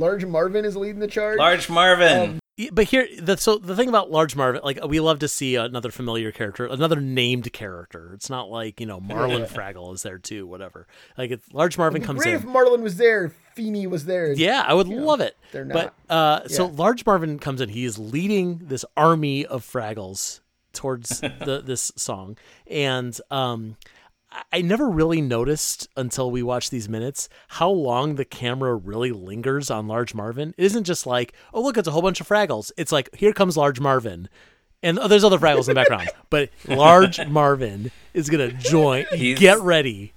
Large 0.00 0.26
Marvin 0.26 0.64
is 0.66 0.76
leading 0.76 1.00
the 1.00 1.08
charge. 1.08 1.38
Large 1.38 1.70
Marvin. 1.70 2.20
Um, 2.30 2.38
Yeah, 2.58 2.68
But 2.72 2.84
here, 2.84 3.08
the, 3.18 3.36
so 3.38 3.56
the 3.56 3.74
thing 3.74 3.88
about 3.88 4.10
Large 4.10 4.36
Marvin, 4.36 4.60
like 4.62 4.78
we 4.86 5.00
love 5.00 5.18
to 5.20 5.28
see 5.28 5.56
another 5.56 5.90
familiar 5.90 6.32
character, 6.32 6.66
another 6.66 7.00
named 7.00 7.50
character. 7.54 8.10
It's 8.14 8.28
not 8.28 8.50
like 8.50 8.78
you 8.80 8.86
know 8.86 9.00
Marlon 9.00 9.46
Fraggle 9.52 9.94
is 9.94 10.02
there 10.02 10.18
too, 10.18 10.46
whatever. 10.46 10.86
Like 11.16 11.30
it's 11.30 11.50
Large 11.52 11.78
Marvin 11.78 12.02
It'd 12.02 12.06
comes 12.06 12.22
great 12.22 12.34
in. 12.34 12.40
if 12.40 12.46
Marlon 12.46 12.82
was 12.82 12.96
there, 12.98 13.24
if 13.26 13.32
Feeny 13.54 13.86
was 13.86 14.04
there. 14.04 14.32
Yeah, 14.32 14.62
I 14.66 14.74
would 14.74 14.86
you 14.88 14.96
know, 14.96 15.06
love 15.06 15.20
it. 15.20 15.34
they're 15.52 15.64
But 15.64 15.94
not. 16.10 16.44
uh, 16.44 16.48
so 16.48 16.66
Large 16.66 17.06
Marvin 17.06 17.38
comes 17.38 17.62
in. 17.62 17.70
He 17.70 17.84
is 17.86 17.98
leading 17.98 18.58
this 18.64 18.84
army 18.98 19.46
of 19.46 19.64
Fraggles 19.64 20.40
towards 20.74 21.20
the 21.20 21.62
this 21.64 21.90
song, 21.96 22.36
and 22.66 23.18
um, 23.30 23.76
I- 24.36 24.58
I 24.58 24.60
never 24.62 24.88
really 24.88 25.20
noticed 25.20 25.88
until 25.96 26.30
we 26.30 26.42
watched 26.42 26.70
these 26.70 26.88
minutes 26.88 27.28
how 27.48 27.70
long 27.70 28.14
the 28.16 28.24
camera 28.24 28.74
really 28.74 29.10
lingers 29.12 29.70
on 29.70 29.88
Large 29.88 30.14
Marvin. 30.14 30.54
It 30.58 30.64
isn't 30.64 30.84
just 30.84 31.06
like, 31.06 31.32
oh 31.54 31.62
look, 31.62 31.76
it's 31.78 31.88
a 31.88 31.90
whole 31.90 32.02
bunch 32.02 32.20
of 32.20 32.28
Fraggles. 32.28 32.70
It's 32.76 32.92
like 32.92 33.14
here 33.14 33.32
comes 33.32 33.56
Large 33.56 33.80
Marvin. 33.80 34.28
And 34.82 34.98
oh, 34.98 35.08
there's 35.08 35.24
other 35.24 35.38
Fraggles 35.38 35.62
in 35.68 35.74
the 35.74 35.74
background, 35.74 36.10
but 36.30 36.50
Large 36.68 37.26
Marvin 37.28 37.90
is 38.14 38.28
gonna 38.28 38.52
join. 38.52 39.06
He's- 39.12 39.38
Get 39.38 39.60
ready, 39.60 40.12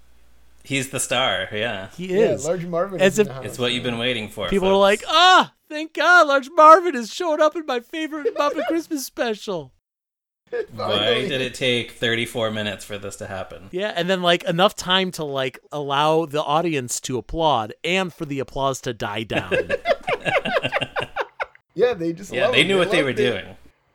He's 0.61 0.89
the 0.89 0.99
star. 0.99 1.47
Yeah, 1.51 1.87
he 1.97 2.07
Yeah, 2.13 2.33
is. 2.33 2.45
Large 2.45 2.65
Marvin. 2.65 3.01
As 3.01 3.13
is 3.13 3.19
if- 3.19 3.27
the 3.27 3.41
it's 3.41 3.57
what 3.57 3.71
you've 3.73 3.83
been 3.83 3.97
waiting 3.97 4.27
for. 4.29 4.47
People 4.49 4.67
are 4.67 4.75
like, 4.77 5.01
ah, 5.07 5.53
thank 5.69 5.93
God, 5.93 6.27
Large 6.27 6.49
Marvin 6.55 6.95
is 6.95 7.11
showing 7.11 7.41
up 7.41 7.55
in 7.55 7.65
my 7.65 7.79
favorite 7.79 8.35
Muppet 8.35 8.65
Christmas 8.67 9.05
special. 9.05 9.71
"Why 10.75 11.27
did 11.27 11.41
it 11.41 11.53
take 11.53 11.91
34 11.91 12.51
minutes 12.51 12.83
for 12.85 12.97
this 12.97 13.15
to 13.17 13.27
happen?" 13.27 13.69
Yeah, 13.71 13.93
and 13.95 14.09
then 14.09 14.21
like 14.21 14.43
enough 14.43 14.75
time 14.75 15.11
to 15.11 15.23
like 15.23 15.59
allow 15.71 16.25
the 16.25 16.41
audience 16.43 16.99
to 17.01 17.17
applaud 17.17 17.73
and 17.83 18.13
for 18.13 18.25
the 18.25 18.39
applause 18.39 18.81
to 18.81 18.93
die 18.93 19.23
down. 19.23 19.53
Yeah, 21.75 21.93
they 21.93 22.11
just 22.13 22.33
Yeah, 22.33 22.51
they 22.51 22.61
him. 22.61 22.67
knew 22.67 22.77
what 22.77 22.91
they 22.91 22.97
love 22.97 23.05
were 23.05 23.13
the- 23.13 23.29
doing. 23.29 23.45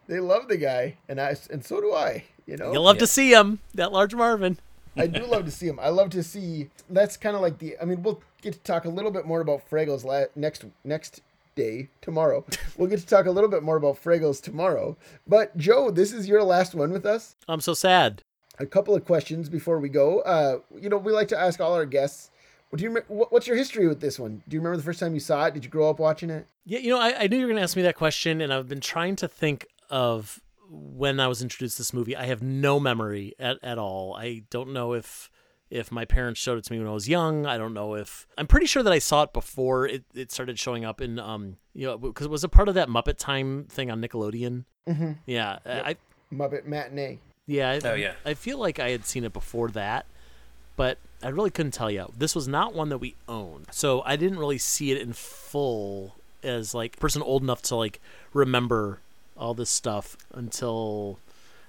They 0.07 0.21
love 0.21 0.49
the 0.49 0.57
guy, 0.57 0.97
and 1.09 1.21
I 1.21 1.37
and 1.51 1.65
so 1.65 1.81
do 1.81 1.93
I. 1.93 2.25
You 2.47 2.57
know, 2.57 2.73
you 2.73 2.81
love 2.81 2.97
Yeah. 2.97 3.01
to 3.01 3.07
see 3.07 3.33
him, 3.33 3.59
that 3.75 3.91
Large 3.93 4.15
Marvin. 4.15 4.59
I 4.97 5.07
do 5.07 5.25
love 5.27 5.45
to 5.47 5.51
see 5.51 5.67
him. 5.67 5.79
I 5.81 5.89
love 5.89 6.11
to 6.11 6.23
see. 6.23 6.71
That's 6.89 7.17
kind 7.17 7.35
of 7.37 7.43
like 7.43 7.59
the. 7.59 7.77
I 7.81 7.85
mean, 7.85 8.03
we'll 8.03 8.23
get 8.43 8.53
to 8.55 8.59
talk 8.61 8.85
a 8.85 8.89
little 8.89 9.11
bit 9.11 9.27
more 9.27 9.41
about 9.41 9.69
Fraggles 9.69 10.05
la- 10.05 10.27
next 10.37 10.65
next 10.85 11.21
day 11.55 11.89
tomorrow. 12.01 12.45
we'll 12.77 12.89
get 12.89 13.01
to 13.01 13.07
talk 13.07 13.27
a 13.27 13.31
little 13.31 13.51
bit 13.51 13.63
more 13.63 13.77
about 13.77 14.03
Fraggles 14.03 14.43
tomorrow. 14.43 14.97
But 15.27 15.57
Joe, 15.57 15.91
this 15.91 16.13
is 16.13 16.29
your 16.29 16.43
last 16.43 16.75
one 16.75 16.91
with 16.91 17.07
us. 17.07 17.37
I'm 17.49 17.61
so 17.61 17.75
sad. 17.75 18.23
A 18.59 18.67
couple 18.67 18.95
of 18.95 19.05
questions 19.05 19.49
before 19.49 19.81
we 19.81 19.89
go. 19.89 20.21
Uh, 20.21 20.59
you 20.81 20.89
know, 20.89 20.97
we 20.97 21.13
like 21.13 21.29
to 21.29 21.39
ask 21.39 21.61
all 21.61 21.75
our 21.75 21.87
guests. 21.87 22.31
Do 22.75 22.83
you 22.83 22.91
What's 23.09 23.47
your 23.47 23.57
history 23.57 23.87
with 23.87 24.01
this 24.01 24.19
one? 24.19 24.43
Do 24.49 24.55
you 24.55 24.61
remember 24.61 24.77
the 24.77 24.83
first 24.83 24.99
time 24.99 25.15
you 25.15 25.21
saw 25.21 25.47
it? 25.47 25.55
Did 25.55 25.65
you 25.65 25.71
grow 25.71 25.89
up 25.91 26.01
watching 26.01 26.31
it? 26.31 26.47
Yeah, 26.65 26.81
you 26.81 26.91
know, 26.91 26.99
I, 26.99 27.23
I 27.23 27.27
knew 27.27 27.37
you 27.37 27.43
were 27.43 27.49
going 27.49 27.59
to 27.59 27.63
ask 27.63 27.77
me 27.77 27.83
that 27.83 27.95
question, 27.95 28.41
and 28.41 28.53
I've 28.53 28.69
been 28.69 28.81
trying 28.81 29.17
to 29.17 29.29
think 29.29 29.67
of 29.91 30.41
when 30.69 31.21
I 31.21 31.29
was 31.29 31.43
introduced 31.43 31.77
to 31.77 31.83
this 31.83 31.93
movie. 31.93 32.17
I 32.17 32.27
have 32.27 32.43
no 32.43 32.81
memory 32.81 33.35
at, 33.39 33.59
at 33.63 33.79
all. 33.79 34.17
I 34.17 34.43
don't 34.51 34.73
know 34.73 34.95
if 34.95 35.31
if 35.71 35.91
my 35.91 36.05
parents 36.05 36.41
showed 36.41 36.59
it 36.59 36.65
to 36.65 36.73
me 36.73 36.79
when 36.79 36.89
I 36.89 36.93
was 36.93 37.09
young. 37.09 37.47
I 37.47 37.59
don't 37.59 37.75
know 37.75 37.95
if 37.95 38.27
I'm 38.39 38.47
pretty 38.47 38.67
sure 38.67 38.83
that 38.83 38.93
I 38.93 38.99
saw 38.99 39.23
it 39.25 39.33
before 39.33 39.87
it, 39.87 40.05
it 40.15 40.31
started 40.31 40.59
showing 40.59 40.85
up 40.85 41.01
in 41.01 41.19
um 41.19 41.57
you 41.75 41.87
know 41.87 41.99
because 41.99 42.27
it 42.27 42.31
was 42.31 42.45
a 42.45 42.49
part 42.49 42.69
of 42.69 42.75
that 42.75 42.89
Muppet 42.89 43.17
Time 43.19 43.65
thing 43.65 43.91
on 43.91 44.01
Nickelodeon. 44.01 44.65
Mm-hmm. 44.89 45.13
Yeah, 45.27 45.59
I 45.67 45.97
Muppet 46.33 46.67
Matinee. 46.67 47.19
yeah. 47.47 47.71
I, 47.71 47.89
Oh, 47.89 47.95
yeah. 47.95 48.15
I 48.25 48.35
feel 48.35 48.59
like 48.59 48.79
I 48.79 48.91
had 48.91 49.05
seen 49.07 49.25
it 49.25 49.33
before 49.33 49.69
that, 49.71 50.07
but 50.77 50.99
I 51.23 51.29
really 51.29 51.51
couldn't 51.51 51.73
tell 51.73 51.91
you. 51.91 52.07
This 52.17 52.35
was 52.35 52.47
not 52.49 52.75
one 52.75 52.89
that 52.91 52.99
we 52.99 53.15
owned, 53.29 53.67
so 53.71 54.03
I 54.05 54.17
didn't 54.17 54.39
really 54.39 54.59
see 54.59 54.91
it 54.93 55.01
in 55.01 55.13
full 55.13 56.17
as 56.43 56.75
like 56.75 56.97
a 56.97 57.01
person 57.01 57.23
old 57.23 57.43
enough 57.43 57.63
to 57.63 57.77
like 57.77 58.01
remember 58.35 59.01
all 59.37 59.55
this 59.55 59.71
stuff 59.71 60.17
until 60.33 61.19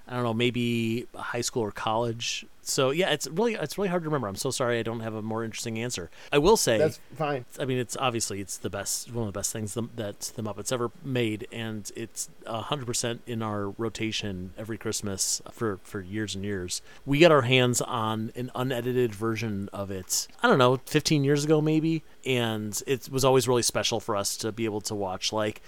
I 0.08 0.14
don't 0.14 0.24
know, 0.24 0.34
maybe 0.34 1.08
high 1.16 1.42
school 1.42 1.64
or 1.64 1.72
college. 1.72 2.46
So 2.62 2.90
yeah, 2.90 3.12
it's 3.12 3.28
really 3.28 3.54
it's 3.54 3.78
really 3.78 3.90
hard 3.90 4.02
to 4.04 4.10
remember. 4.10 4.28
I'm 4.28 4.36
so 4.36 4.50
sorry 4.50 4.80
I 4.80 4.84
don't 4.84 5.02
have 5.02 5.14
a 5.14 5.22
more 5.22 5.44
interesting 5.44 5.78
answer. 5.78 6.10
I 6.32 6.40
will 6.40 6.58
say 6.58 6.80
That's 6.80 7.00
fine. 7.16 7.46
I 7.60 7.66
mean, 7.66 7.78
it's 7.78 7.96
obviously 7.96 8.42
it's 8.42 8.58
the 8.58 8.72
best, 8.72 9.12
one 9.12 9.28
of 9.28 9.34
the 9.34 9.38
best 9.38 9.54
things 9.54 9.76
the, 9.76 9.84
that 9.96 10.32
the 10.36 10.42
Muppets 10.42 10.72
ever 10.72 10.90
made, 11.04 11.48
and 11.52 11.92
it's 11.96 12.30
hundred 12.48 12.88
percent 12.88 13.22
in 13.28 13.44
our 13.44 13.70
rotation 13.70 14.54
every 14.58 14.80
Christmas 14.80 15.44
for 15.52 15.80
for 15.84 16.02
years 16.02 16.34
and 16.34 16.44
years. 16.44 16.82
We 17.06 17.20
got 17.20 17.32
our 17.32 17.44
hands 17.44 17.82
on 17.82 18.32
an 18.36 18.50
unedited 18.56 19.14
version 19.14 19.70
of 19.72 19.92
it. 19.92 20.28
I 20.42 20.48
don't 20.48 20.58
know, 20.58 20.80
fifteen 20.86 21.24
years 21.24 21.46
ago 21.46 21.62
maybe, 21.62 22.04
and 22.26 22.82
it 22.88 23.10
was 23.10 23.24
always 23.24 23.48
really 23.48 23.62
special 23.62 24.00
for 24.00 24.16
us 24.16 24.38
to 24.38 24.52
be 24.52 24.66
able 24.66 24.82
to 24.82 24.96
watch, 24.96 25.32
like, 25.32 25.62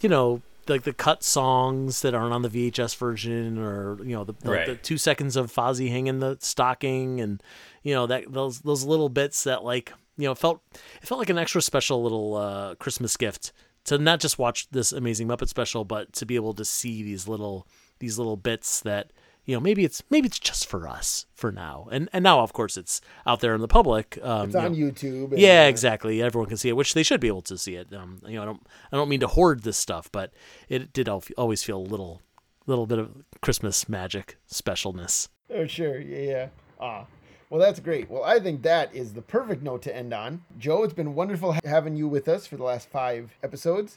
you 0.00 0.08
know. 0.08 0.40
Like 0.68 0.82
the 0.82 0.92
cut 0.92 1.22
songs 1.22 2.02
that 2.02 2.14
aren't 2.14 2.32
on 2.32 2.42
the 2.42 2.48
VHS 2.48 2.96
version, 2.96 3.58
or 3.58 3.98
you 4.02 4.14
know 4.14 4.24
the, 4.24 4.34
the, 4.40 4.50
Right. 4.50 4.66
the 4.66 4.74
two 4.76 4.98
seconds 4.98 5.36
of 5.36 5.52
Fozzie 5.52 5.90
hanging 5.90 6.18
the 6.20 6.36
stocking, 6.40 7.20
and 7.20 7.42
you 7.82 7.94
know 7.94 8.06
that 8.06 8.32
those 8.32 8.60
those 8.60 8.84
little 8.84 9.08
bits 9.08 9.44
that 9.44 9.64
like 9.64 9.92
you 10.16 10.24
know 10.24 10.34
felt 10.34 10.60
it 11.00 11.06
felt 11.08 11.18
like 11.18 11.30
an 11.30 11.38
extra 11.38 11.62
special 11.62 12.02
little 12.02 12.36
uh, 12.36 12.74
Christmas 12.74 13.16
gift 13.16 13.52
to 13.84 13.96
not 13.98 14.20
just 14.20 14.38
watch 14.38 14.68
this 14.70 14.92
amazing 14.92 15.28
Muppet 15.28 15.48
special, 15.48 15.84
but 15.84 16.12
to 16.12 16.26
be 16.26 16.34
able 16.36 16.52
to 16.54 16.64
see 16.64 17.02
these 17.02 17.26
little 17.26 17.66
these 18.00 18.18
little 18.18 18.36
bits 18.36 18.80
that 18.80 19.12
you 19.48 19.54
know 19.54 19.60
maybe 19.60 19.84
it's 19.84 20.02
maybe 20.10 20.26
it's 20.26 20.38
just 20.38 20.66
for 20.68 20.86
us 20.86 21.26
for 21.34 21.50
now 21.50 21.88
and 21.90 22.08
and 22.12 22.22
now 22.22 22.40
of 22.40 22.52
course 22.52 22.76
it's 22.76 23.00
out 23.26 23.40
there 23.40 23.54
in 23.54 23.60
the 23.60 23.66
public 23.66 24.18
um, 24.22 24.44
It's 24.50 24.54
you 24.54 24.60
on 24.60 24.72
know. 24.72 24.78
YouTube. 24.78 25.32
and, 25.32 25.38
yeah 25.40 25.64
uh, 25.64 25.68
exactly 25.68 26.22
everyone 26.22 26.48
can 26.48 26.58
see 26.58 26.68
it 26.68 26.76
which 26.76 26.92
they 26.94 27.02
should 27.02 27.18
be 27.20 27.28
able 27.28 27.42
to 27.42 27.56
see 27.58 27.74
it 27.74 27.92
um, 27.94 28.20
you 28.26 28.36
know 28.36 28.42
i 28.42 28.44
don't 28.44 28.62
i 28.92 28.96
don't 28.96 29.08
mean 29.08 29.20
to 29.20 29.26
hoard 29.26 29.62
this 29.62 29.78
stuff 29.78 30.12
but 30.12 30.32
it 30.68 30.92
did 30.92 31.08
always 31.08 31.62
feel 31.64 31.78
a 31.78 31.88
little 31.94 32.20
little 32.66 32.86
bit 32.86 32.98
of 32.98 33.10
christmas 33.40 33.88
magic 33.88 34.36
specialness 34.52 35.28
Oh, 35.50 35.66
sure. 35.66 35.98
Yeah, 35.98 36.18
yeah. 36.18 36.48
Ah. 36.78 37.06
Well, 37.48 37.58
that's 37.58 37.80
great. 37.80 38.10
Well, 38.10 38.22
I 38.22 38.38
think 38.38 38.60
that 38.62 38.94
is 38.94 39.14
the 39.14 39.22
perfect 39.22 39.62
note 39.62 39.80
to 39.84 39.96
end 39.96 40.12
on. 40.12 40.42
Joe, 40.58 40.82
it's 40.82 40.92
been 40.92 41.14
wonderful 41.14 41.56
having 41.64 41.96
you 41.96 42.06
with 42.06 42.28
us 42.28 42.46
for 42.46 42.58
the 42.58 42.64
last 42.64 42.90
five 42.90 43.30
episodes. 43.42 43.96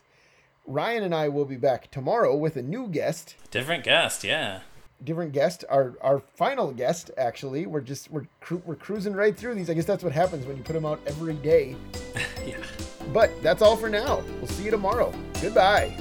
Ryan 0.66 1.04
and 1.04 1.14
I 1.14 1.28
will 1.28 1.44
be 1.44 1.58
back 1.58 1.92
tomorrow 1.92 2.34
with 2.38 2.56
a 2.56 2.62
new 2.62 2.88
guest. 2.88 3.36
Different 3.52 3.84
guest, 3.84 4.24
yeah. 4.24 4.62
Different 5.04 5.32
guest, 5.32 5.66
our 5.68 5.94
our 6.02 6.20
final 6.36 6.72
guest. 6.72 7.10
Actually, 7.18 7.66
we're 7.66 7.82
just 7.82 8.12
we're 8.12 8.28
cru- 8.40 8.62
we're 8.66 8.76
cruising 8.76 9.14
right 9.14 9.36
through 9.36 9.56
these. 9.56 9.68
I 9.70 9.74
guess 9.74 9.86
that's 9.86 10.04
what 10.04 10.14
happens 10.14 10.46
when 10.46 10.58
you 10.58 10.64
put 10.64 10.74
them 10.74 10.86
out 10.86 11.00
every 11.06 11.34
day. 11.36 11.76
Yeah. 12.46 12.58
But 13.14 13.30
that's 13.44 13.62
all 13.62 13.78
for 13.78 13.88
now. 13.88 14.24
We'll 14.40 14.48
see 14.48 14.64
you 14.64 14.72
tomorrow. 14.72 15.14
Goodbye. 15.44 15.96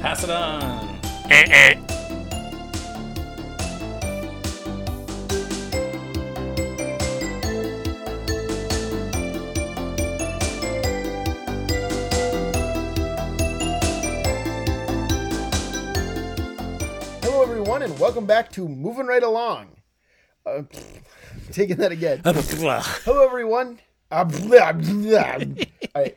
Pass 0.00 0.24
it 0.24 0.30
on. 0.30 0.98
Eh, 1.30 1.44
eh. 1.48 1.73
Welcome 18.24 18.42
back 18.42 18.50
to 18.52 18.66
Moving 18.66 19.06
Right 19.06 19.22
Along. 19.22 19.68
Uh, 20.46 20.62
taking 21.52 21.76
that 21.76 21.92
again. 21.92 22.22
Hello, 23.04 23.22
everyone. 23.22 23.80
Uh. 24.10 24.24
All 25.94 26.02
right, 26.02 26.16